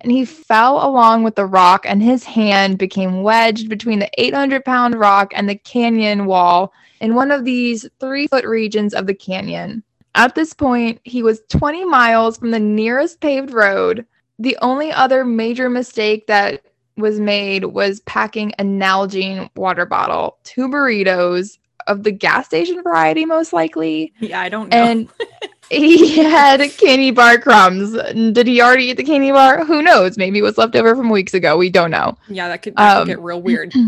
[0.00, 4.64] And he fell along with the rock, and his hand became wedged between the 800
[4.64, 9.14] pound rock and the canyon wall in one of these three foot regions of the
[9.14, 9.82] canyon.
[10.14, 14.06] At this point, he was 20 miles from the nearest paved road.
[14.38, 16.62] The only other major mistake that
[16.96, 23.24] was made was packing a Nalgene water bottle, two burritos of the gas station variety,
[23.26, 24.76] most likely, Yeah, I don't know.
[24.76, 25.08] and
[25.70, 27.92] he had candy bar crumbs.
[28.32, 29.64] Did he already eat the candy bar?
[29.64, 30.16] Who knows?
[30.16, 31.56] Maybe it was left over from weeks ago.
[31.56, 32.16] We don't know.
[32.28, 33.72] yeah, that could, that could um, get real weird.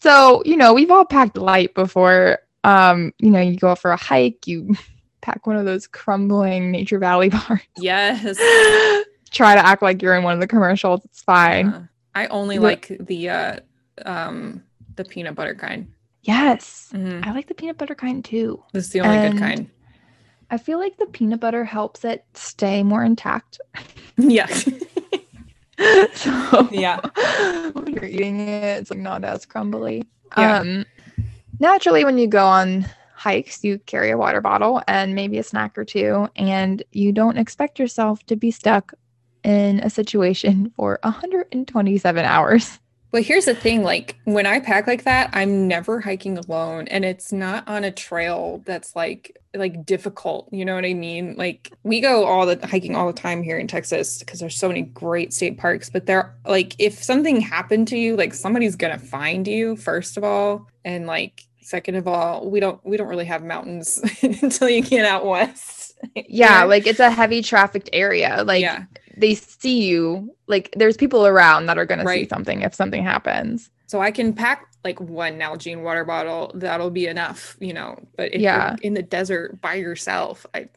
[0.00, 2.38] So, you know, we've all packed light before.
[2.62, 4.76] Um, you know, you go out for a hike, you
[5.22, 7.60] pack one of those crumbling Nature Valley bars.
[7.78, 8.22] Yes.
[9.32, 11.04] Try to act like you're in one of the commercials.
[11.06, 11.66] It's fine.
[11.70, 11.82] Uh,
[12.14, 13.56] I only But- like the uh
[14.04, 14.62] um
[14.94, 15.88] the peanut butter kind.
[16.22, 16.90] Yes.
[16.94, 17.26] Mhm.
[17.26, 18.62] I like the peanut butter kind too.
[18.72, 19.70] This is the only And- good kind.
[20.50, 23.60] I feel like the peanut butter helps it stay more intact.
[24.16, 24.46] Yeah.
[26.14, 27.00] so yeah.
[27.72, 30.04] when you're eating it, it's like not as crumbly.
[30.36, 30.58] Yeah.
[30.58, 30.84] Um,
[31.60, 35.78] naturally, when you go on hikes, you carry a water bottle and maybe a snack
[35.78, 38.92] or two, and you don't expect yourself to be stuck
[39.44, 42.80] in a situation for 127 hours.
[43.10, 47.04] But here's the thing, like when I pack like that, I'm never hiking alone and
[47.04, 51.34] it's not on a trail that's like like difficult, you know what I mean?
[51.36, 54.68] Like we go all the hiking all the time here in Texas because there's so
[54.68, 58.98] many great state parks, but they're like if something happened to you, like somebody's going
[58.98, 63.08] to find you first of all and like second of all, we don't we don't
[63.08, 65.76] really have mountains until you get out west.
[66.14, 68.44] Yeah, like it's a heavy trafficked area.
[68.44, 68.84] Like yeah.
[69.20, 73.02] They see you, like there's people around that are going to see something if something
[73.02, 73.70] happens.
[73.86, 76.52] So I can pack like one Nalgene water bottle.
[76.54, 77.98] That'll be enough, you know.
[78.16, 78.70] But if Yeah.
[78.70, 80.68] you're in the desert by yourself, I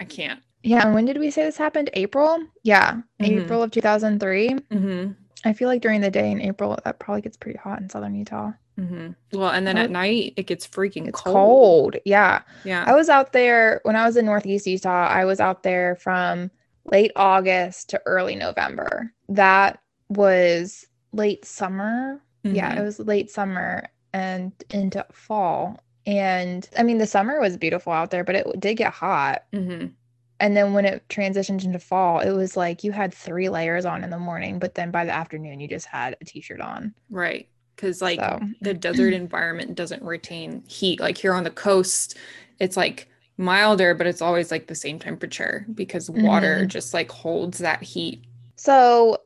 [0.00, 0.40] I can't.
[0.62, 1.90] Yeah, and when did we say this happened?
[1.94, 2.38] April?
[2.62, 3.42] Yeah, Mhm.
[3.42, 4.48] April of 2003.
[4.50, 5.12] Mm-hmm.
[5.44, 8.14] I feel like during the day in April, that probably gets pretty hot in southern
[8.14, 8.52] Utah.
[8.80, 9.38] Mm-hmm.
[9.38, 11.34] Well, and then at night it gets freaking It's cold.
[11.36, 11.96] cold.
[12.04, 12.40] Yeah.
[12.64, 12.82] Yeah.
[12.86, 15.06] I was out there when I was in Northeast Utah.
[15.06, 16.50] I was out there from
[16.86, 19.12] late August to early November.
[19.28, 22.20] That was late summer.
[22.42, 22.78] Yeah, Mhm.
[22.78, 25.80] it was late summer and into fall.
[26.06, 29.44] And I mean, the summer was beautiful out there, but it did get hot.
[29.52, 29.92] Mhm.
[30.40, 34.04] And then when it transitioned into fall, it was like you had three layers on
[34.04, 36.92] in the morning, but then by the afternoon, you just had a t shirt on.
[37.08, 37.48] Right.
[37.74, 41.00] Because like So- the desert environment doesn't retain heat.
[41.00, 42.18] Like here on the coast,
[42.58, 46.68] it's like milder, but it's always like the same temperature because water Mhm.
[46.68, 48.24] just like holds that heat.
[48.56, 49.18] So,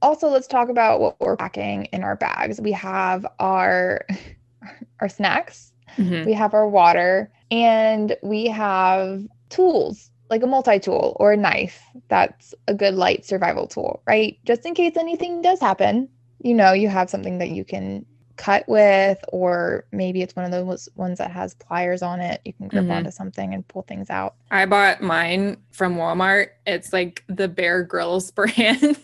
[0.00, 2.60] also let's talk about what we're packing in our bags.
[2.60, 4.06] We have our
[5.00, 6.24] our snacks, Mhm.
[6.24, 11.82] we have our water, and we have tools like a multi-tool or a knife.
[12.08, 14.38] That's a good light survival tool, right?
[14.46, 16.08] Just in case anything does happen,
[16.40, 18.06] you know, you have something that you can
[18.36, 22.40] cut with, or maybe it's one of those ones that has pliers on it.
[22.44, 22.92] You can grip Mhm.
[22.96, 24.34] onto something and pull things out.
[24.50, 26.48] I bought mine from Walmart.
[26.66, 28.96] It's like the Bear Grylls brand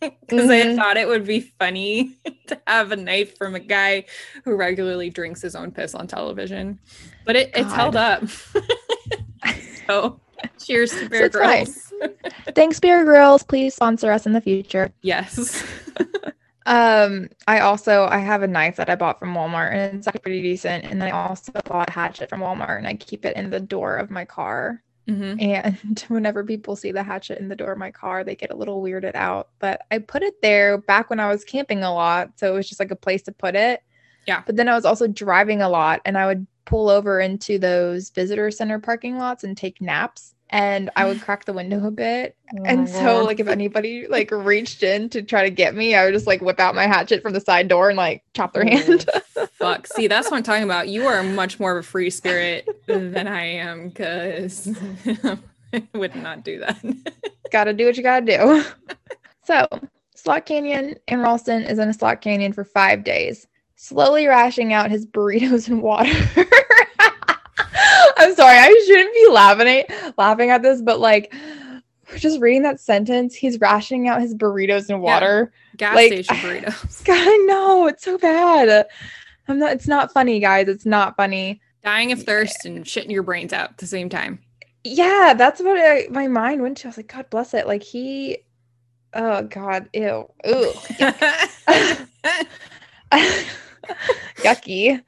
[0.00, 0.76] because I Mhm.
[0.76, 2.16] thought it would be funny
[2.48, 4.04] to have a knife from a guy
[4.44, 6.78] who regularly drinks his own piss on television.
[7.24, 8.22] But it, it's held up.
[9.86, 10.20] so
[10.62, 11.64] cheers to Bear fine.
[11.64, 11.92] Grylls.
[12.54, 13.42] Thanks, Bear Grylls.
[13.42, 14.92] Please sponsor us in the future.
[15.02, 15.64] Yes.
[16.66, 20.20] Um, I also I have a knife that I bought from Walmart and it's actually
[20.20, 20.84] pretty decent.
[20.84, 23.60] And then I also bought a hatchet from Walmart and I keep it in the
[23.60, 24.82] door of my car.
[25.08, 25.40] Mhm.
[25.40, 28.56] And whenever people see the hatchet in the door of my car, they get a
[28.56, 29.50] little weirded out.
[29.60, 32.68] But I put it there back when I was camping a lot, so it was
[32.68, 33.82] just like a place to put it.
[34.26, 34.42] Yeah.
[34.46, 38.10] But then I was also driving a lot and I would pull over into those
[38.10, 40.35] visitor center parking lots and take naps.
[40.50, 44.30] And I would crack the window a bit oh and so like if anybody like
[44.30, 47.22] reached in to try to get me, I would just like whip out my hatchet
[47.22, 49.08] from the side door and like chop their oh, hand.
[49.36, 49.86] Oh, fuck.
[49.86, 50.88] See, that's what I'm talking about.
[50.88, 54.76] You are much more of a free spirit than I am because
[55.72, 56.82] I would not do that.
[57.52, 58.64] gotta do what you gotta do.
[59.44, 59.66] so
[60.14, 64.90] Slot Canyon in Ralston is in a slot canyon for five days, slowly rationing out
[64.90, 66.12] his burritos and water.
[68.26, 71.32] I'm sorry, I shouldn't be laughing at laughing at this, but like
[72.16, 75.52] just reading that sentence, he's rationing out his burritos and water.
[75.76, 77.04] Gas Like, station burritos.
[77.04, 78.86] God, I know it's so bad.
[79.48, 79.72] I'm not.
[79.72, 80.66] It's not funny, guys.
[80.68, 81.60] It's not funny.
[81.84, 84.40] Dying of thirst and shitting your brains out at the same time.
[84.82, 86.88] Yeah, that's what I, my mind went to.
[86.88, 87.68] I was like, God bless it.
[87.68, 88.38] Like he,
[89.14, 90.72] oh God, ew, ooh,
[94.42, 95.00] yucky.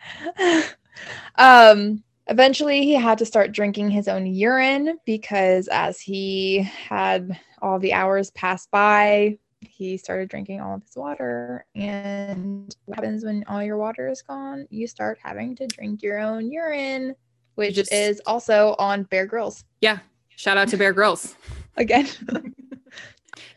[1.37, 7.79] um, eventually, he had to start drinking his own urine because as he had all
[7.79, 11.66] the hours pass by, he started drinking all of his water.
[11.74, 14.66] And what happens when all your water is gone?
[14.70, 17.14] You start having to drink your own urine,
[17.57, 19.99] which just- is also on Bear Grylls yeah.
[20.37, 21.35] Shout out to Bear Grylls.
[21.76, 22.07] again.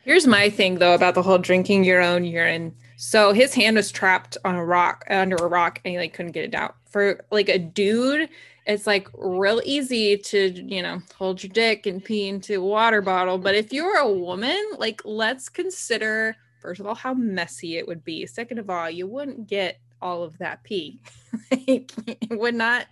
[0.03, 2.73] Here's my thing though about the whole drinking your own urine.
[2.97, 6.31] So his hand was trapped on a rock under a rock and he like couldn't
[6.31, 6.75] get it out.
[6.89, 8.29] For like a dude,
[8.65, 13.01] it's like real easy to, you know, hold your dick and pee into a water
[13.01, 13.37] bottle.
[13.37, 18.03] But if you're a woman, like let's consider first of all how messy it would
[18.03, 18.25] be.
[18.27, 21.01] Second of all, you wouldn't get all of that pee.
[21.49, 22.87] Like, it would not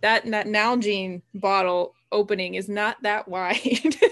[0.00, 3.96] that that Nalgene bottle opening is not that wide.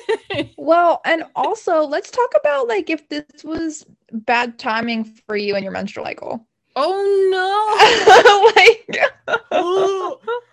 [0.56, 5.62] Well, and also let's talk about like if this was bad timing for you and
[5.62, 6.44] your menstrual cycle.
[6.74, 10.43] oh no like.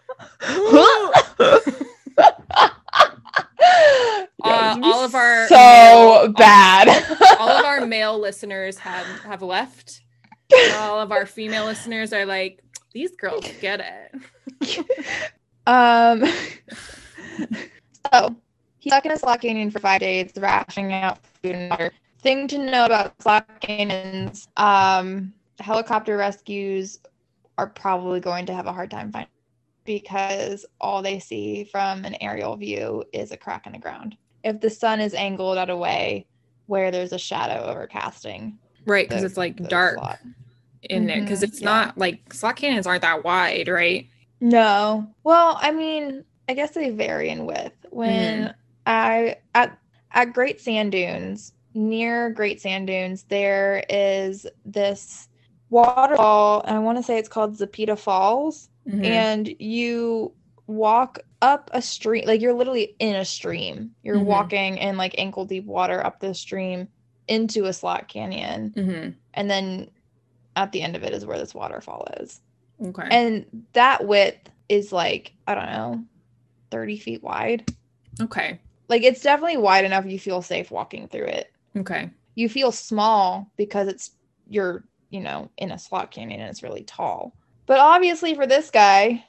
[4.43, 6.87] Uh, all of our so male- bad.
[7.39, 10.01] all of our male listeners have have left.
[10.77, 12.59] All of our female listeners are like,
[12.91, 14.85] these girls get it.
[15.67, 16.25] um
[18.11, 18.35] so
[18.79, 21.91] he's stuck in a slot canyon for five days, rationing out food and water.
[22.19, 26.99] Thing to know about slot canyons, um, helicopter rescues
[27.57, 29.29] are probably going to have a hard time finding
[29.85, 34.15] because all they see from an aerial view is a crack in the ground.
[34.43, 36.25] If the sun is angled at a way
[36.67, 38.53] where there's a shadow overcasting
[38.85, 40.19] Right, because it's like dark slot.
[40.83, 41.21] in there.
[41.21, 41.65] Because mm-hmm, it's yeah.
[41.65, 44.07] not like slot canyons aren't that wide, right?
[44.39, 45.07] No.
[45.23, 47.85] Well, I mean, I guess they vary in width.
[47.91, 48.53] When mm.
[48.85, 49.77] I at
[50.11, 55.27] at Great Sand Dunes, near Great Sand Dunes, there is this
[55.69, 59.05] waterfall, and I want to say it's called Zapata Falls, Mhm.
[59.05, 60.33] and you
[60.67, 63.93] walk up a stream, like you're literally in a stream.
[64.03, 64.25] You're Mhm.
[64.25, 66.87] walking in like ankle deep water up the stream
[67.27, 69.15] into a slot canyon, Mhm.
[69.33, 69.89] and then
[70.55, 72.41] at the end of it is where this waterfall is
[72.81, 73.07] Okay.
[73.09, 76.03] and that width is like i don't know
[76.71, 77.71] 30 feet wide
[78.19, 78.59] okay.
[78.89, 82.09] like it's definitely wide enough you feel safe walking through it Okay.
[82.35, 84.11] you feel small because it's
[84.49, 87.33] you're you know in a slot canyon and it's really tall
[87.71, 89.23] but obviously for this guy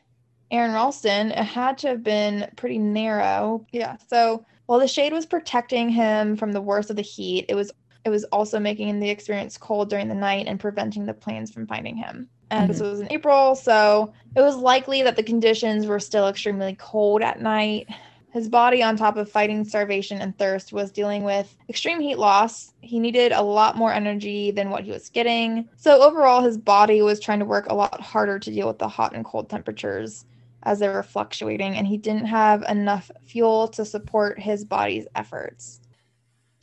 [0.51, 3.65] aron ralston it had to have been pretty narrow.
[3.71, 3.99] Yeah.
[4.09, 7.71] So while the shade was protecting him from the worst of the heat it was
[8.05, 11.69] it was also making the experience cold during the night and preventing the planes from
[11.69, 12.29] finding him.
[12.51, 12.91] And this mm-hmm.
[12.91, 17.41] was in April, so it was likely that the conditions were still extremely cold at
[17.41, 17.89] night.
[18.33, 22.73] His body, on top of fighting starvation and thirst, was dealing with extreme heat loss.
[22.81, 25.69] He needed a lot more energy than what he was getting.
[25.77, 28.89] So, overall, his body was trying to work a lot harder to deal with the
[28.89, 30.25] hot and cold temperatures
[30.63, 35.81] as they were fluctuating, and he didn't have enough fuel to support his body's efforts.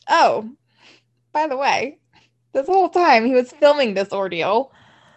[0.09, 0.49] Oh,
[1.33, 1.99] by the way,
[2.51, 4.71] this whole time he was filming this ordeal.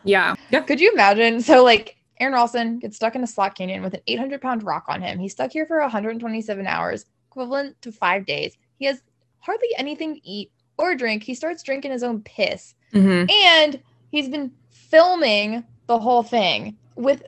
[0.05, 0.35] Yeah.
[0.51, 0.61] Yeah.
[0.61, 1.41] Could you imagine?
[1.41, 4.85] So, like, Aron Ralston gets stuck in a slot canyon with an 800 pound rock
[4.87, 5.19] on him.
[5.19, 8.57] He's stuck here for 127 hours, equivalent to five days.
[8.79, 9.03] He has
[9.41, 11.25] hardly anything to eat or drink.
[11.25, 12.75] He starts drinking his own piss.
[12.93, 13.29] Mhm.
[13.29, 17.25] And he's been filming the whole thing with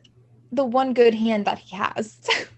[0.53, 2.21] the one good hand that he has.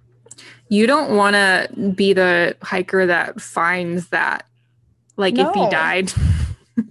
[0.69, 4.47] You don't want to be the hiker that finds that,
[5.17, 5.71] like, if he No.
[5.71, 6.13] died.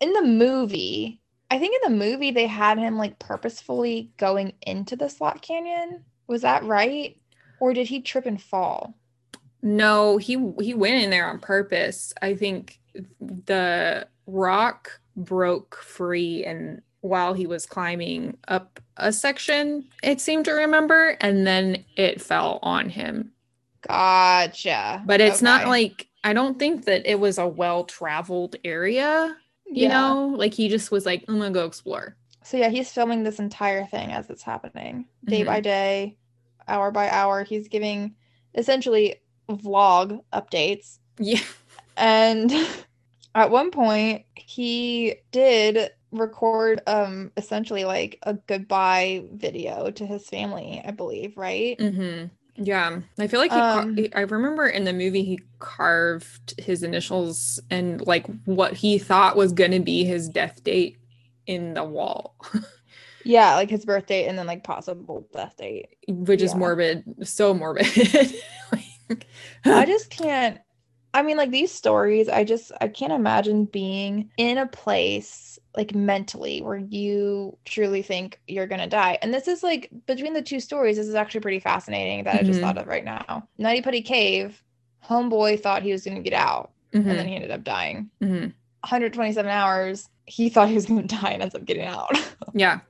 [0.00, 1.18] in the movie,
[1.50, 6.04] I think in the movie they had him like purposefully going into the slot canyon.
[6.26, 7.16] Was that right?
[7.60, 8.94] Or did he trip and fall?
[9.62, 12.12] No, he he went in there on purpose.
[12.20, 12.80] I think
[13.20, 20.52] the rock broke free and while he was climbing up a section, it seemed to
[20.52, 23.30] remember, and then it fell on him.
[23.86, 25.02] Gotcha.
[25.04, 29.36] But it's not like I don't think that it was a well-traveled area,
[29.74, 29.88] you Yeah.
[29.88, 30.28] know?
[30.36, 32.16] Like he just was like, I'm gonna go explore.
[32.42, 35.46] So yeah, he's filming this entire thing as it's happening, day Mhm.
[35.46, 36.18] by day,
[36.68, 37.44] hour by hour.
[37.44, 38.16] He's giving
[38.54, 39.16] essentially
[39.48, 40.98] vlog updates.
[41.18, 41.40] Yeah.
[41.96, 42.52] And
[43.34, 50.80] at one point, he did record um essentially like a goodbye video to his family,
[50.84, 51.80] I believe, right?
[51.80, 56.82] hmm Yeah, I feel like he, Um, I remember in the movie he carved his
[56.84, 60.96] initials and like what he thought was going to be his death date
[61.46, 62.36] in the wall,
[63.24, 65.88] Yeah, like his birthday and then like possible death date.
[66.08, 67.86] which is morbid, so morbid.
[69.08, 69.26] Like,
[69.66, 70.58] I just can't
[71.14, 75.94] I mean like these stories, I just I can't imagine being in a place like
[75.94, 79.18] mentally where you truly think you're gonna die.
[79.22, 82.42] And this is like between the two stories, this is actually pretty fascinating that I
[82.42, 82.62] just Mhm.
[82.62, 83.48] thought of right now.
[83.58, 84.60] Nutty Putty Cave,
[85.08, 88.10] homeboy thought he was gonna get out and then Mhm, he ended up dying.
[88.20, 88.52] mhm.
[88.82, 92.10] 127 hours, he thought he was gonna die and ends up getting out.
[92.56, 92.80] Yeah,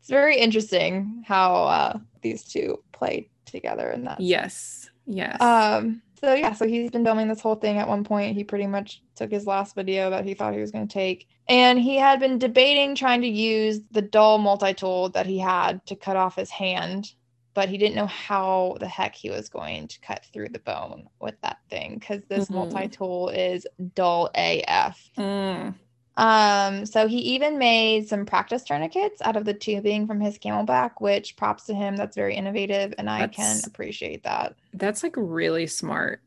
[0.00, 5.40] it's very interesting how uh these two play together in that yes, yes.
[5.40, 7.78] um, so yeah, so he's been filming this whole thing.
[7.78, 10.70] At one point, he pretty much took his last video that he thought he was
[10.70, 15.26] going to take, and he had been debating trying to use the dull multi-tool that
[15.26, 17.12] he had to cut off his hand,
[17.54, 21.08] but he didn't know how the heck he was going to cut through the bone
[21.20, 22.54] with that thing because this Mhm.
[22.54, 25.10] multi-tool is dull AF.
[25.18, 25.74] Mm,
[26.16, 30.92] Um, so he even made some practice tourniquets out of the tubing from his CamelBak,
[30.98, 31.96] which props to him.
[31.96, 34.54] That's very innovative, and I can appreciate that.
[34.74, 36.20] that's like really smart,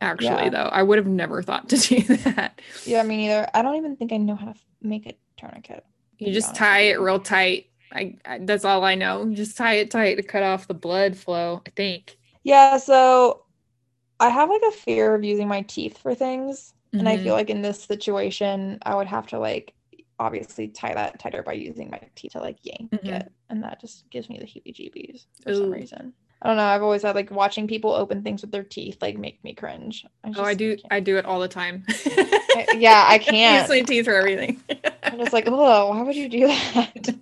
[0.00, 0.44] actually.
[0.44, 0.50] Yeah.
[0.50, 2.60] Though I would have never thought to do that.
[2.84, 3.48] Yeah, me neither.
[3.54, 5.84] I don't even think I know how to make a tourniquet.
[6.18, 7.66] You just tie it real tight.
[7.92, 9.32] I, I that's all I know.
[9.32, 11.62] Just tie it tight to cut off the blood flow.
[11.64, 12.18] I think.
[12.42, 13.44] Yeah, so
[14.18, 16.74] I have like a fear of using my teeth for things.
[16.92, 19.74] And I feel like in this situation, I would have to like
[20.20, 23.06] obviously tie that tighter by using my teeth to like yank Mhm.
[23.20, 23.32] it.
[23.50, 26.12] And that just gives me the heebie jeebies for some reason.
[26.42, 26.64] I don't know.
[26.64, 30.06] I've always had like watching people open things with their teeth like make me cringe.
[30.24, 30.76] I Oh, I do.
[30.76, 31.84] can't- I do it all the time.
[32.74, 33.62] yeah, I can't.
[33.62, 34.60] Use my teeth for everything.
[35.02, 37.14] I'm just like, oh, why would you do that?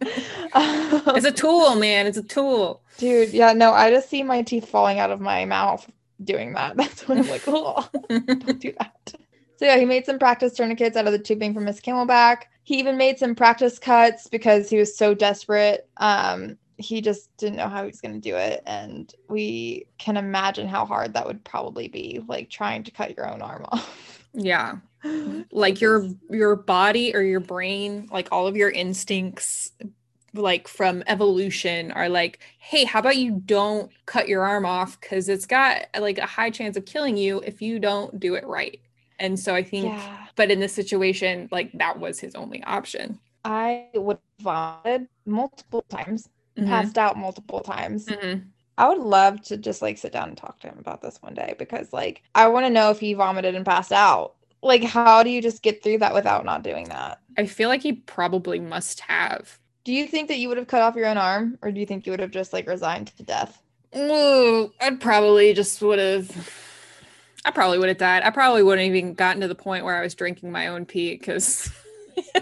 [1.17, 2.07] it's a tool, man.
[2.07, 2.83] It's a tool.
[2.99, 5.87] Dude, yeah, no, I just see my teeth falling out of my mouth
[6.23, 6.77] doing that.
[6.79, 9.15] That's when I'm like, oh, don't do that.
[9.57, 12.43] So yeah, he made some practice tourniquets out of the tubing from his CamelBak.
[12.65, 15.89] He even made some practice cuts because he was so desperate.
[15.97, 20.17] Um, he just didn't know how he was going to do it, and we can
[20.17, 24.23] imagine how hard that would probably be, like trying to cut your own arm off.
[24.35, 24.77] Yeah,
[25.53, 29.73] like your your body or your brain, like all of your instincts,
[30.35, 35.31] like from evolution, are like, hey, how about you don't cut your arm off because
[35.31, 38.81] it's got like a high chance of killing you if you don't do it right.
[39.19, 43.19] And so I think, yeah, but in this situation, like that was his only option.
[43.45, 44.45] I would have
[44.85, 46.67] vomited multiple times, Mhm.
[46.67, 48.07] passed out multiple times.
[48.07, 48.45] Mhm.
[48.79, 51.33] I would love to just like sit down and talk to him about this one
[51.35, 54.35] day because like I want to know if he vomited and passed out.
[54.63, 57.21] Like how do you just get through that without not doing that?
[57.39, 59.59] I feel like he probably must have.
[59.85, 61.87] Do you think that you would have cut off your own arm or do you
[61.87, 63.63] think you would have just like resigned to death?
[63.97, 66.66] Ooh, I'd probably just would have.
[67.47, 68.25] I probably would have died.
[68.25, 71.13] I probably wouldn't even gotten to the point where I was drinking my own pee
[71.17, 71.71] because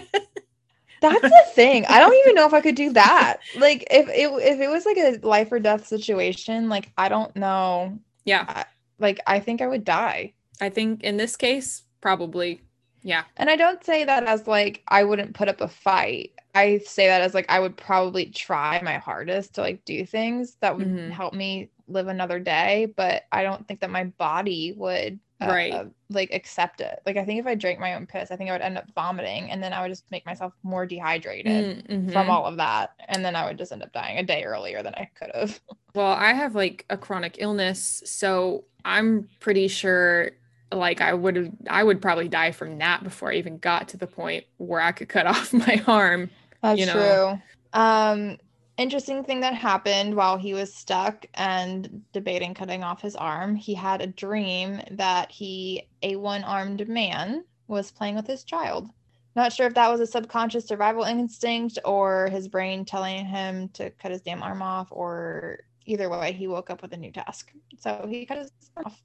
[1.01, 1.85] That's the thing.
[1.87, 3.37] I don't even know if I could do that.
[3.57, 7.35] Like if it if it was like a life or death situation, like I don't
[7.35, 7.99] know.
[8.23, 8.63] Yeah.
[8.97, 10.33] Like I think I would die.
[10.61, 12.61] I think in this case, probably.
[13.03, 13.25] Yeah.
[13.37, 16.31] And I don't say that as like I wouldn't put up a fight.
[16.55, 20.55] I say that as like I would probably try my hardest to like do things
[20.61, 21.11] that would Mhm.
[21.11, 25.71] help me live another day, but I don't think that my body would uh, Right.
[25.71, 26.99] uh, like accept it.
[27.05, 28.85] Like I think if I drank my own piss, I think I would end up
[28.95, 32.29] vomiting and then I would just make myself more dehydrated Mm, from mhm.
[32.29, 34.95] all of that and then I would just end up dying a day earlier than
[34.95, 35.59] I could have.
[35.93, 40.31] Well, I have like a chronic illness, so I'm pretty sure
[40.71, 43.97] like I would have I would probably die from that before I even got to
[43.97, 46.29] the point where I could cut off my arm.
[46.61, 46.91] That's you know.
[46.91, 47.41] true.
[47.73, 48.37] Um,
[48.77, 53.55] interesting thing that happened while he was stuck and debating cutting off his arm.
[53.55, 58.89] He had a dream that he, a one-armed man, was playing with his child.
[59.35, 63.89] Not sure if that was a subconscious survival instinct or his brain telling him to
[63.91, 67.51] cut his damn arm off, or either way, he woke up with a new task.
[67.79, 69.01] So he cut his arm off.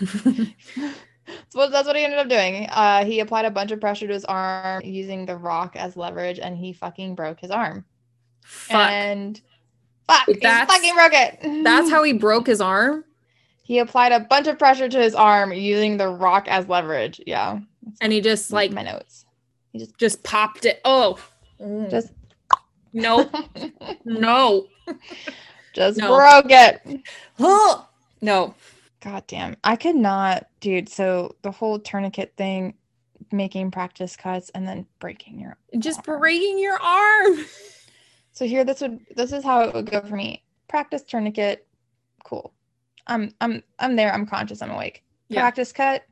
[1.50, 2.66] So that's what he ended up doing.
[2.70, 6.38] Uh, he applied a bunch of pressure to his arm using the rock as leverage,
[6.38, 7.84] and he fucking broke his arm.
[8.50, 8.90] Fuck.
[8.90, 9.40] And
[10.08, 11.64] fuck, he That's- fucking broke it.
[11.64, 13.04] That's how he broke his arm.
[13.62, 17.20] he applied a bunch of pressure to his arm using the rock as leverage.
[17.26, 17.60] Yeah,
[18.00, 19.24] And he just like my notes.
[19.72, 20.80] He just just popped it.
[20.84, 21.18] Oh.
[21.88, 22.12] Just
[22.92, 23.30] no.
[24.04, 24.66] No.
[25.72, 26.08] just No.
[26.16, 27.00] broke it.
[28.20, 28.54] No.
[29.00, 29.56] God damn.
[29.64, 30.88] I could not, dude.
[30.88, 32.74] So the whole tourniquet thing,
[33.32, 36.18] making practice cuts and then breaking your Just arm.
[36.20, 37.38] breaking your arm.
[38.32, 40.42] So here this would this is how it would go for me.
[40.68, 41.66] Practice tourniquet,
[42.24, 42.52] cool.
[43.06, 45.04] I'm I'm I'm there, I'm conscious, I'm awake.
[45.28, 45.40] Yeah.
[45.40, 46.04] Practice cut.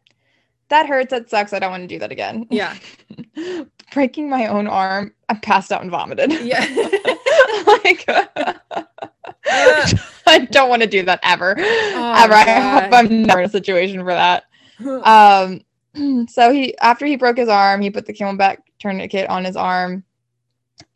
[0.69, 1.53] That hurts, that sucks.
[1.53, 2.47] I don't want to do that again.
[2.51, 2.77] Yeah.
[3.95, 6.31] Breaking my own arm, I passed out and vomited.
[6.43, 6.61] Yeah.
[7.85, 8.05] like
[10.27, 11.59] I don't want to do that ever.
[11.59, 12.35] ever.
[12.35, 14.45] I hope I'm never in a situation for that.
[15.05, 15.63] Um,
[16.29, 20.05] so he after he broke his arm, he put the CamelBak tourniquet on his arm,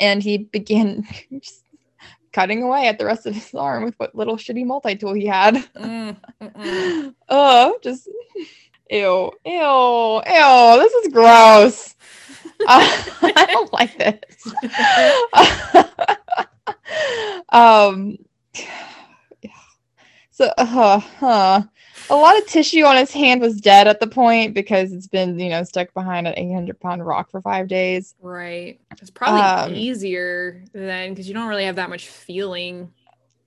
[0.01, 1.07] and he began
[2.33, 5.27] cutting away at the rest of his arm with what little shitty multi tool he
[5.27, 5.57] had.
[5.77, 7.15] Mm.
[7.29, 8.09] Oh, just
[8.91, 10.79] ew, ew, ew.
[10.79, 11.95] This is gross.
[12.65, 14.47] Uh, I don't like this.
[17.49, 18.17] um.
[20.43, 21.63] So, uh, huh.
[22.11, 25.39] A lot of tissue on his hand was dead at the point because it's been,
[25.39, 28.17] you know, stuck behind an 800 pound rock for five days.
[28.21, 28.81] Right.
[29.01, 32.91] It's probably Um, easier then because you don't really have that much feeling.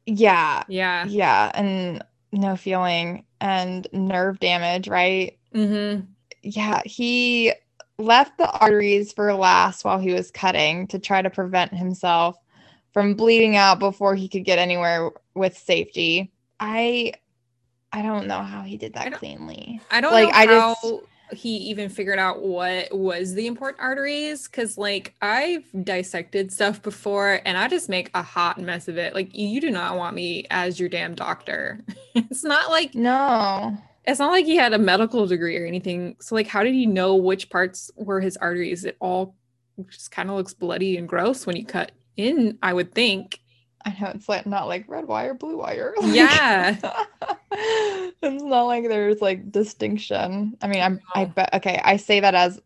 [0.05, 1.05] Yeah, Yeah.
[1.05, 5.37] yeah, and no feeling and nerve damage, right?
[5.53, 6.05] Mm-hmm.
[6.43, 7.51] Yeah, he
[7.97, 12.37] left the arteries for last while he was cutting to try to prevent himself
[12.93, 16.31] from bleeding out before he could get anywhere with safety.
[16.59, 17.13] I
[17.91, 19.79] I don't know how he did that don't- cleanly.
[19.89, 21.03] I don't Like, know I how just-
[21.33, 27.41] he even figured out what was the important arteries because like I've dissected stuff before
[27.45, 29.15] and I just make a hot mess of it.
[29.15, 31.83] Like you do not want me as your damn doctor.
[32.15, 33.75] it's not like No.
[34.05, 36.15] it's not like he had a medical degree or anything.
[36.19, 38.85] So like how did he know which parts were his arteries?
[38.85, 39.35] It all
[39.89, 43.39] just kind of looks bloody and gross when you cut in, I would think.
[43.85, 45.93] I know it's like not like red wire, blue wire.
[46.01, 46.75] Like- Yeah.
[47.51, 50.57] it's not like there's like distinction.
[50.61, 52.61] I mean, I'm I bet okay, I say that as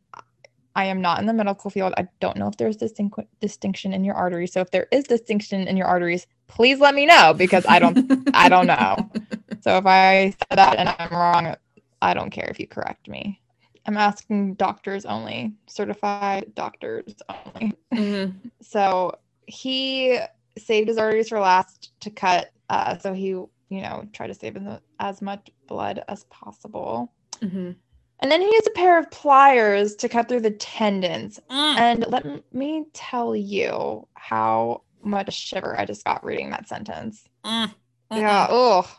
[0.75, 1.93] I am not in the medical field.
[1.97, 4.53] I don't know if there's distinct distinction in your arteries.
[4.53, 7.97] So if there is distinction in your arteries, please let me know because I don't
[8.33, 9.09] I don't know.
[9.61, 11.53] So if I said that and I'm wrong,
[12.01, 13.41] I don't care if you correct me.
[13.85, 17.73] I'm asking doctors only, certified doctors only.
[17.93, 18.35] Mhm.
[18.61, 19.17] So
[19.47, 20.17] he
[20.59, 22.51] saved his arteries for last to cut.
[22.69, 24.57] Uh, so he, you know, tried to save
[24.99, 27.11] as- much blood as possible.
[27.39, 27.75] Mhm.
[28.21, 31.39] And then he used a pair of pliers to cut through the tendons.
[31.49, 31.79] Mm.
[31.79, 37.27] And let me tell you how much shiver I just got reading that sentence.
[37.45, 37.73] Mm.
[38.11, 38.47] Yeah.
[38.49, 38.89] Oh.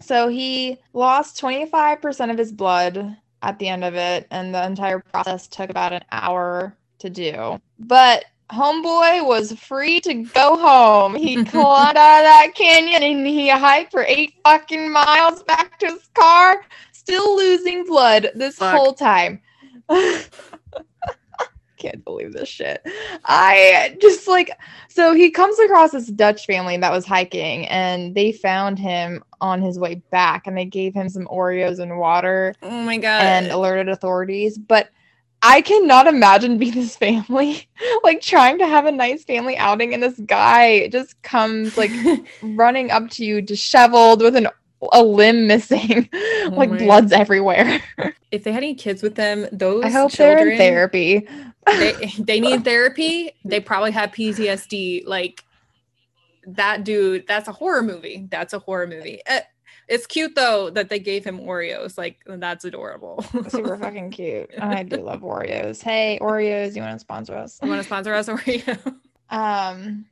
[0.00, 5.00] So he lost 25% of his blood at the end of it, and the entire
[5.00, 7.60] process took about an hour to do.
[7.78, 11.14] But Homeboy was free to go home.
[11.14, 15.86] He climbed out of that canyon and he hiked for eight fucking miles back to
[15.86, 16.62] his car,
[16.92, 18.76] still losing blood this Fuck.
[18.76, 19.40] whole time.
[21.78, 22.80] Can't believe this shit.
[23.24, 24.56] I just like
[24.88, 29.60] so he comes across this Dutch family that was hiking and they found him on
[29.60, 33.22] his way back and they gave him some Oreos and water Oh my god.
[33.22, 34.58] and alerted authorities.
[34.58, 34.90] But
[35.42, 37.68] I cannot imagine being this family,
[38.04, 41.90] like trying to have a nice family outing, and this guy just comes like
[42.42, 44.48] running up to you, disheveled with an
[44.92, 46.08] a limb missing,
[46.50, 47.80] like my blood's everywhere.
[48.32, 51.28] if they had any kids with them, those I hope children, they're in therapy.
[51.66, 53.32] they, they need therapy.
[53.44, 55.06] They probably have PTSD.
[55.06, 55.44] Like
[56.46, 58.26] that dude, that's a horror movie.
[58.30, 59.20] That's a horror movie.
[59.26, 59.42] Eh,
[59.92, 61.98] it's cute though that they gave him Oreos.
[61.98, 63.22] Like that's adorable.
[63.48, 64.50] Super fucking cute.
[64.58, 65.82] I do love Oreos.
[65.82, 67.60] Hey, Oreos, you want to sponsor us?
[67.62, 68.96] you want to sponsor us, Oreo?
[69.28, 70.06] Um,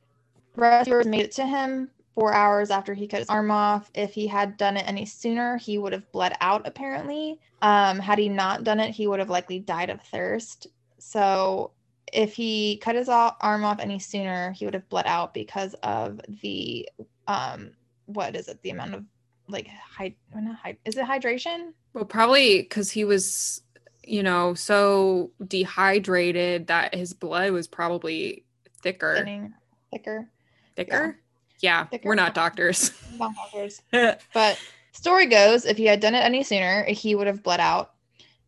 [0.55, 3.90] rescuers made it to him four hours after he cut his arm off.
[3.94, 7.40] If he had done it any sooner, he would have bled out, apparently.
[7.62, 10.66] Um, had he not done it, he would have likely died of thirst.
[10.98, 11.70] So,
[12.12, 16.20] if he cut his arm off any sooner, he would have bled out because of
[16.43, 16.86] the,
[17.28, 17.70] um,
[18.07, 18.61] what is it?
[18.62, 19.05] The amount of
[19.51, 21.72] like, hy- not hy- is it hydration?
[21.93, 23.62] well, probably because he was,
[24.05, 28.44] you know, so dehydrated that his blood was probably
[28.82, 29.16] thicker.
[29.16, 29.52] Thinning,
[29.90, 30.28] thicker.
[30.77, 31.18] Thicker?
[31.60, 32.02] Yeah, Thicker.
[32.09, 32.93] we're not doctors.
[33.18, 33.82] Not doctors.
[34.32, 34.59] But
[34.93, 37.93] story goes, if he had done it any sooner, he would have bled out.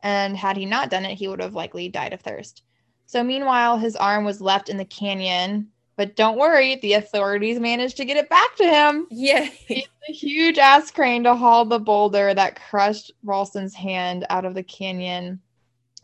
[0.03, 2.62] And had he not done it, he would have likely died of thirst.
[3.07, 5.69] So meanwhile, his arm was left in the canyon.
[5.97, 9.06] But don't worry, the authorities managed to get it back to him.
[9.10, 9.44] yeah.
[9.44, 14.55] He a huge ass crane to haul the boulder that crushed Ralston's hand out of
[14.55, 15.40] the canyon.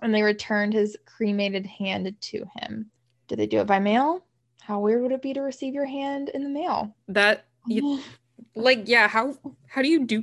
[0.00, 2.90] And they returned his cremated hand to him.
[3.26, 4.24] Did they do it by mail?
[4.60, 6.94] How weird would it be to receive your hand in the mail?
[7.08, 8.00] That you,
[8.54, 9.36] like yeah, how
[9.66, 10.22] how do you do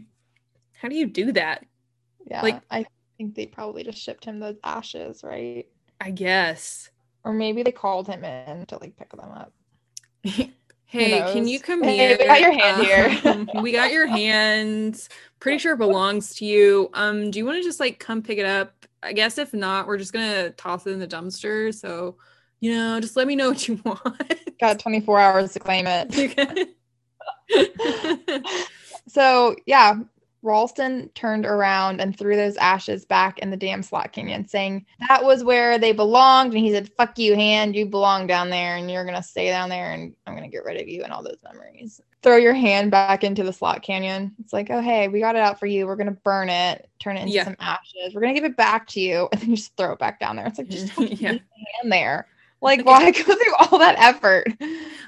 [0.73, 1.65] how do you do that?
[2.29, 2.85] Yeah, Like- I
[3.17, 5.67] think they probably just shipped him the ashes, right?
[5.99, 6.89] I guess.
[7.25, 9.51] Or maybe they called him in to like pick them up.
[10.23, 10.49] hey,
[11.33, 12.17] can you come Hey, here?
[12.19, 13.19] we got your hand here.
[13.25, 15.07] Um, we got your hand.
[15.39, 16.89] Pretty sure it belongs to you.
[16.93, 18.85] Um, do you want to just like come pick it up?
[19.03, 21.73] I guess if not, we're just gonna toss it in the dumpster.
[21.73, 22.15] So,
[22.59, 23.99] you know, just let me know what you want.
[24.59, 26.69] Got 24 hours to claim it.
[29.07, 29.95] So yeah,
[30.45, 35.23] Ralston turned around and threw those ashes back in the damn slot canyon, saying that
[35.25, 36.53] was where they belonged.
[36.53, 39.69] And he said, Fuck you, hand, you belong down there, and you're gonna stay down
[39.69, 41.99] there, and I'm gonna get rid of you and all those memories.
[42.21, 44.33] Throw your hand back into the slot canyon.
[44.39, 45.87] It's like, oh hey, we got it out for you.
[45.87, 47.43] We're gonna burn it, turn it into Yeah.
[47.45, 48.13] some ashes.
[48.13, 50.35] We're gonna give it back to you, and then you just throw it back down
[50.35, 50.45] there.
[50.47, 51.33] It's like just Yeah.
[51.33, 51.39] the
[51.81, 52.27] hand there.
[52.61, 54.47] Like, why go through all that effort?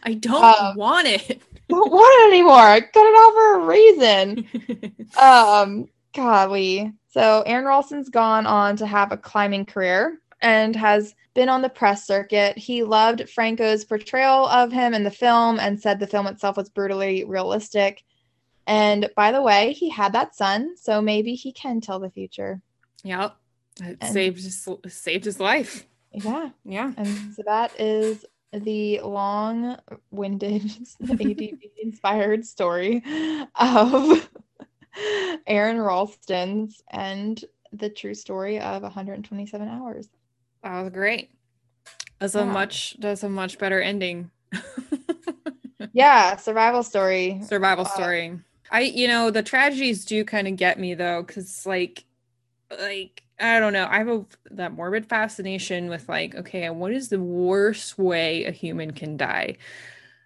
[0.04, 1.42] I don't Um, want it.
[1.70, 2.54] Don't want it anymore.
[2.60, 4.94] I cut it off for a reason.
[5.18, 6.92] Um, golly.
[7.10, 11.70] So Aron Ralston's gone on to have a climbing career and has been on the
[11.70, 12.58] press circuit.
[12.58, 16.70] He loved Franco's portrayal of him in the film and said the film itself was
[16.70, 18.04] brutally realistic.
[18.68, 22.62] And by the way, he had that son, so maybe he can tell the future.
[23.04, 23.36] yep.
[23.82, 25.86] It And- saved his saved his life.
[26.12, 26.50] Yeah.
[26.66, 26.92] Yeah.
[26.98, 29.78] And so that is the long
[30.12, 30.64] winded
[31.10, 33.04] ADD inspired story
[33.56, 34.30] of
[35.48, 37.44] Aron Ralston's and
[37.74, 40.10] the true story of 127 hours.
[40.64, 41.32] That was great.
[42.20, 44.32] That's a much that's a much better ending.
[45.94, 47.40] Yeah, survival story.
[47.44, 48.40] Survival Uh, story.
[48.72, 52.06] I you know, the tragedies do kind of get me though, because like
[52.72, 53.88] like I don't know.
[53.90, 58.52] I have a, that morbid fascination with like, okay, what is the worst way a
[58.52, 59.58] human can die?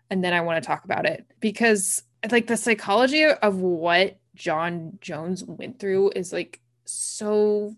[0.10, 1.26] And then I want to talk about it.
[1.40, 7.76] Because like the psychology of what John Jones went through is like so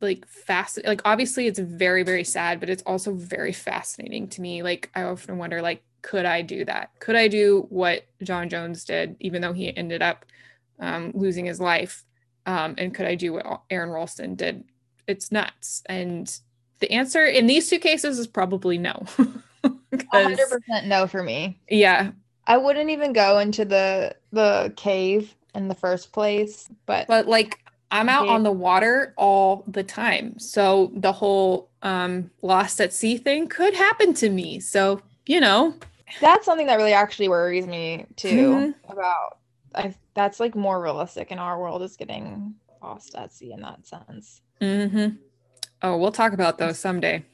[0.00, 4.62] like fast like obviously it's very very sad but it's also very fascinating to me.
[4.62, 6.90] Like i often wonder like could i do that?
[7.00, 10.26] Could i do what john jones did even though he ended up
[10.78, 12.04] um, losing his life?
[12.44, 14.64] Um, and could i do what aron ralston did
[15.06, 16.40] it's nuts and
[16.80, 19.04] the answer in these two cases is probably no.
[19.92, 21.58] 100% no for me.
[21.68, 22.10] yeah
[22.48, 27.58] I wouldn't even go into the the cave in the first place, but but like
[27.92, 28.32] i'm out Yeah.
[28.32, 33.74] on the water all the time so the whole um lost at sea thing could
[33.74, 35.72] happen to me so you know
[36.20, 38.74] that's something that really actually worries me too Mhm.
[38.90, 39.38] about
[39.74, 43.86] I that's like more realistic in our world is getting lost at sea in that
[43.86, 44.40] sense.
[44.60, 45.08] Hmm
[45.82, 47.24] Oh, we'll talk about those someday.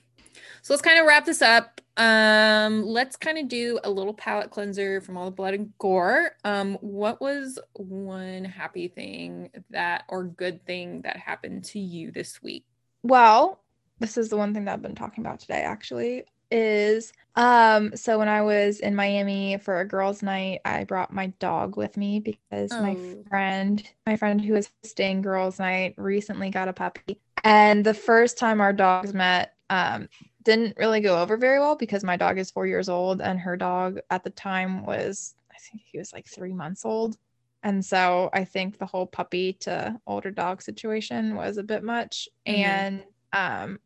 [0.62, 1.81] So let's kind of wrap this up.
[1.97, 6.32] Um, let's kind of do a little palate cleanser from all the blood and gore.
[6.44, 12.43] Um, what was one happy thing that or good thing that happened to you this
[12.43, 12.65] week?
[13.03, 13.61] Well,
[13.99, 18.19] this is the one thing that I've been talking about today actually is um so
[18.19, 22.21] when I was in Miami for a girls night, I brought my dog with me
[22.21, 23.25] because my Oh.
[23.29, 27.21] friend, my friend who was staying girls night recently got a puppy.
[27.45, 30.09] And the first time our dogs met, um,
[30.45, 33.57] didn't really go over very well because my dog is four years old and her
[33.57, 37.17] dog at the time was, I think he was like three months old.
[37.63, 42.29] And so I think the whole puppy to older dog situation was a bit much.
[42.47, 42.55] Mhm.
[42.55, 43.79] And um,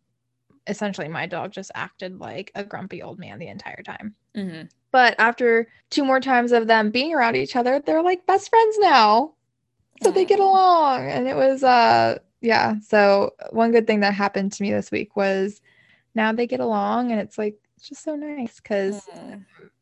[0.66, 4.14] essentially, my dog just acted like a grumpy old man the entire time.
[4.34, 4.62] hmm
[4.92, 8.76] But after two more times of them being around each other, they're like best friends
[8.80, 9.34] now.
[10.02, 11.08] So they get along.
[11.08, 12.78] And it was uh yeah.
[12.80, 15.60] So one good thing that happened to me this week was
[16.14, 19.08] now they get along and it's like it's just so nice because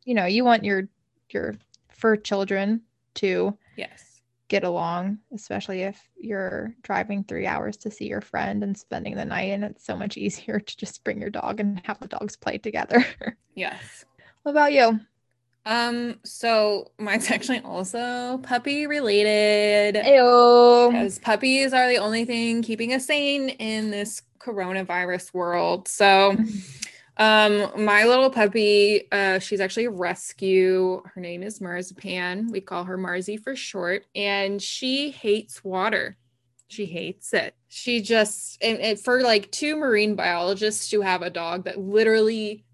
[0.05, 0.89] you know, you want your
[1.31, 1.55] your
[1.89, 2.83] fur children
[3.15, 4.14] to Yes.
[4.49, 9.25] Get along, especially if you're driving three hours to see your friend and spending the
[9.25, 12.37] night and it's so much easier to just bring your dog and have the dogs
[12.37, 13.05] play together.
[13.57, 14.05] Yes.
[14.43, 14.99] what about you?
[15.65, 19.95] Um, so mine's actually also puppy related.
[20.05, 20.89] Ew.
[20.91, 25.89] because puppies are the only thing keeping us sane in this coronavirus world.
[25.89, 26.37] So,
[27.17, 31.03] um, my little puppy, uh, she's actually a rescue.
[31.15, 32.49] Her name is Marzipan.
[32.51, 36.17] We call her Marzi for short, and she hates water.
[36.67, 37.55] She hates it.
[37.69, 42.65] She just and, and for like two marine biologists to have a dog that literally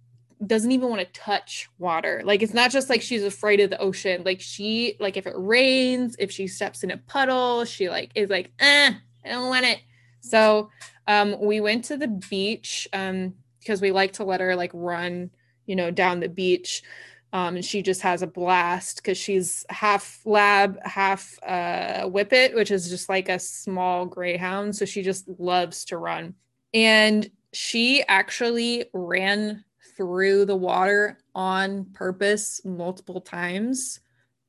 [0.47, 2.23] doesn't even want to touch water.
[2.25, 4.23] Like it's not just like she's afraid of the ocean.
[4.25, 8.31] Like she like if it rains, if she steps in a puddle, she like is
[8.31, 8.95] like, eh,
[9.25, 9.81] I don't want it.
[10.21, 10.71] So
[11.07, 15.31] um we went to the beach um because we like to let her like run,
[15.67, 16.83] you know, down the beach.
[17.33, 22.73] Um, and she just has a blast because she's half lab, half uh, whippet, which
[22.73, 24.75] is just like a small greyhound.
[24.75, 26.35] So she just loves to run.
[26.75, 29.65] And she actually ran
[29.97, 34.01] through the water on purpose multiple times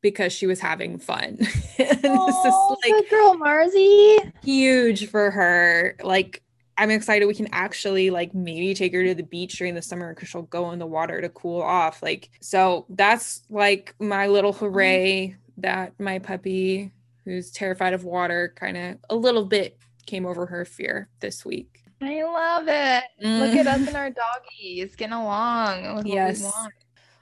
[0.02, 1.38] because she was having fun.
[1.38, 1.48] and
[1.78, 4.32] this is Oh, like girl, Marzi.
[4.44, 5.96] huge for her.
[6.02, 6.42] Like,
[6.78, 10.14] I'm excited we can actually like maybe take her to the beach during the summer
[10.14, 12.02] because she'll go in the water to cool off.
[12.02, 16.92] Like, so that's like my little hooray that my puppy,
[17.26, 19.78] who's terrified of water, kind of a little bit
[20.08, 21.84] came over her fear this week.
[22.02, 23.04] I love it.
[23.22, 26.42] Look at us and our doggies getting along Yes.
[26.42, 26.74] what we want.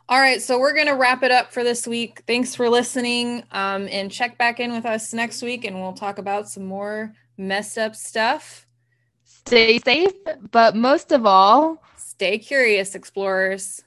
[0.08, 2.24] All right, so we're gonna wrap it up for this week.
[2.26, 3.44] Thanks for listening.
[3.52, 7.14] Um, and check back in with us next week, and we'll talk about some more
[7.38, 8.66] messed up stuff.
[9.46, 10.14] Stay safe,
[10.52, 11.82] but most of all,
[12.20, 13.82] Stay curious, explorers.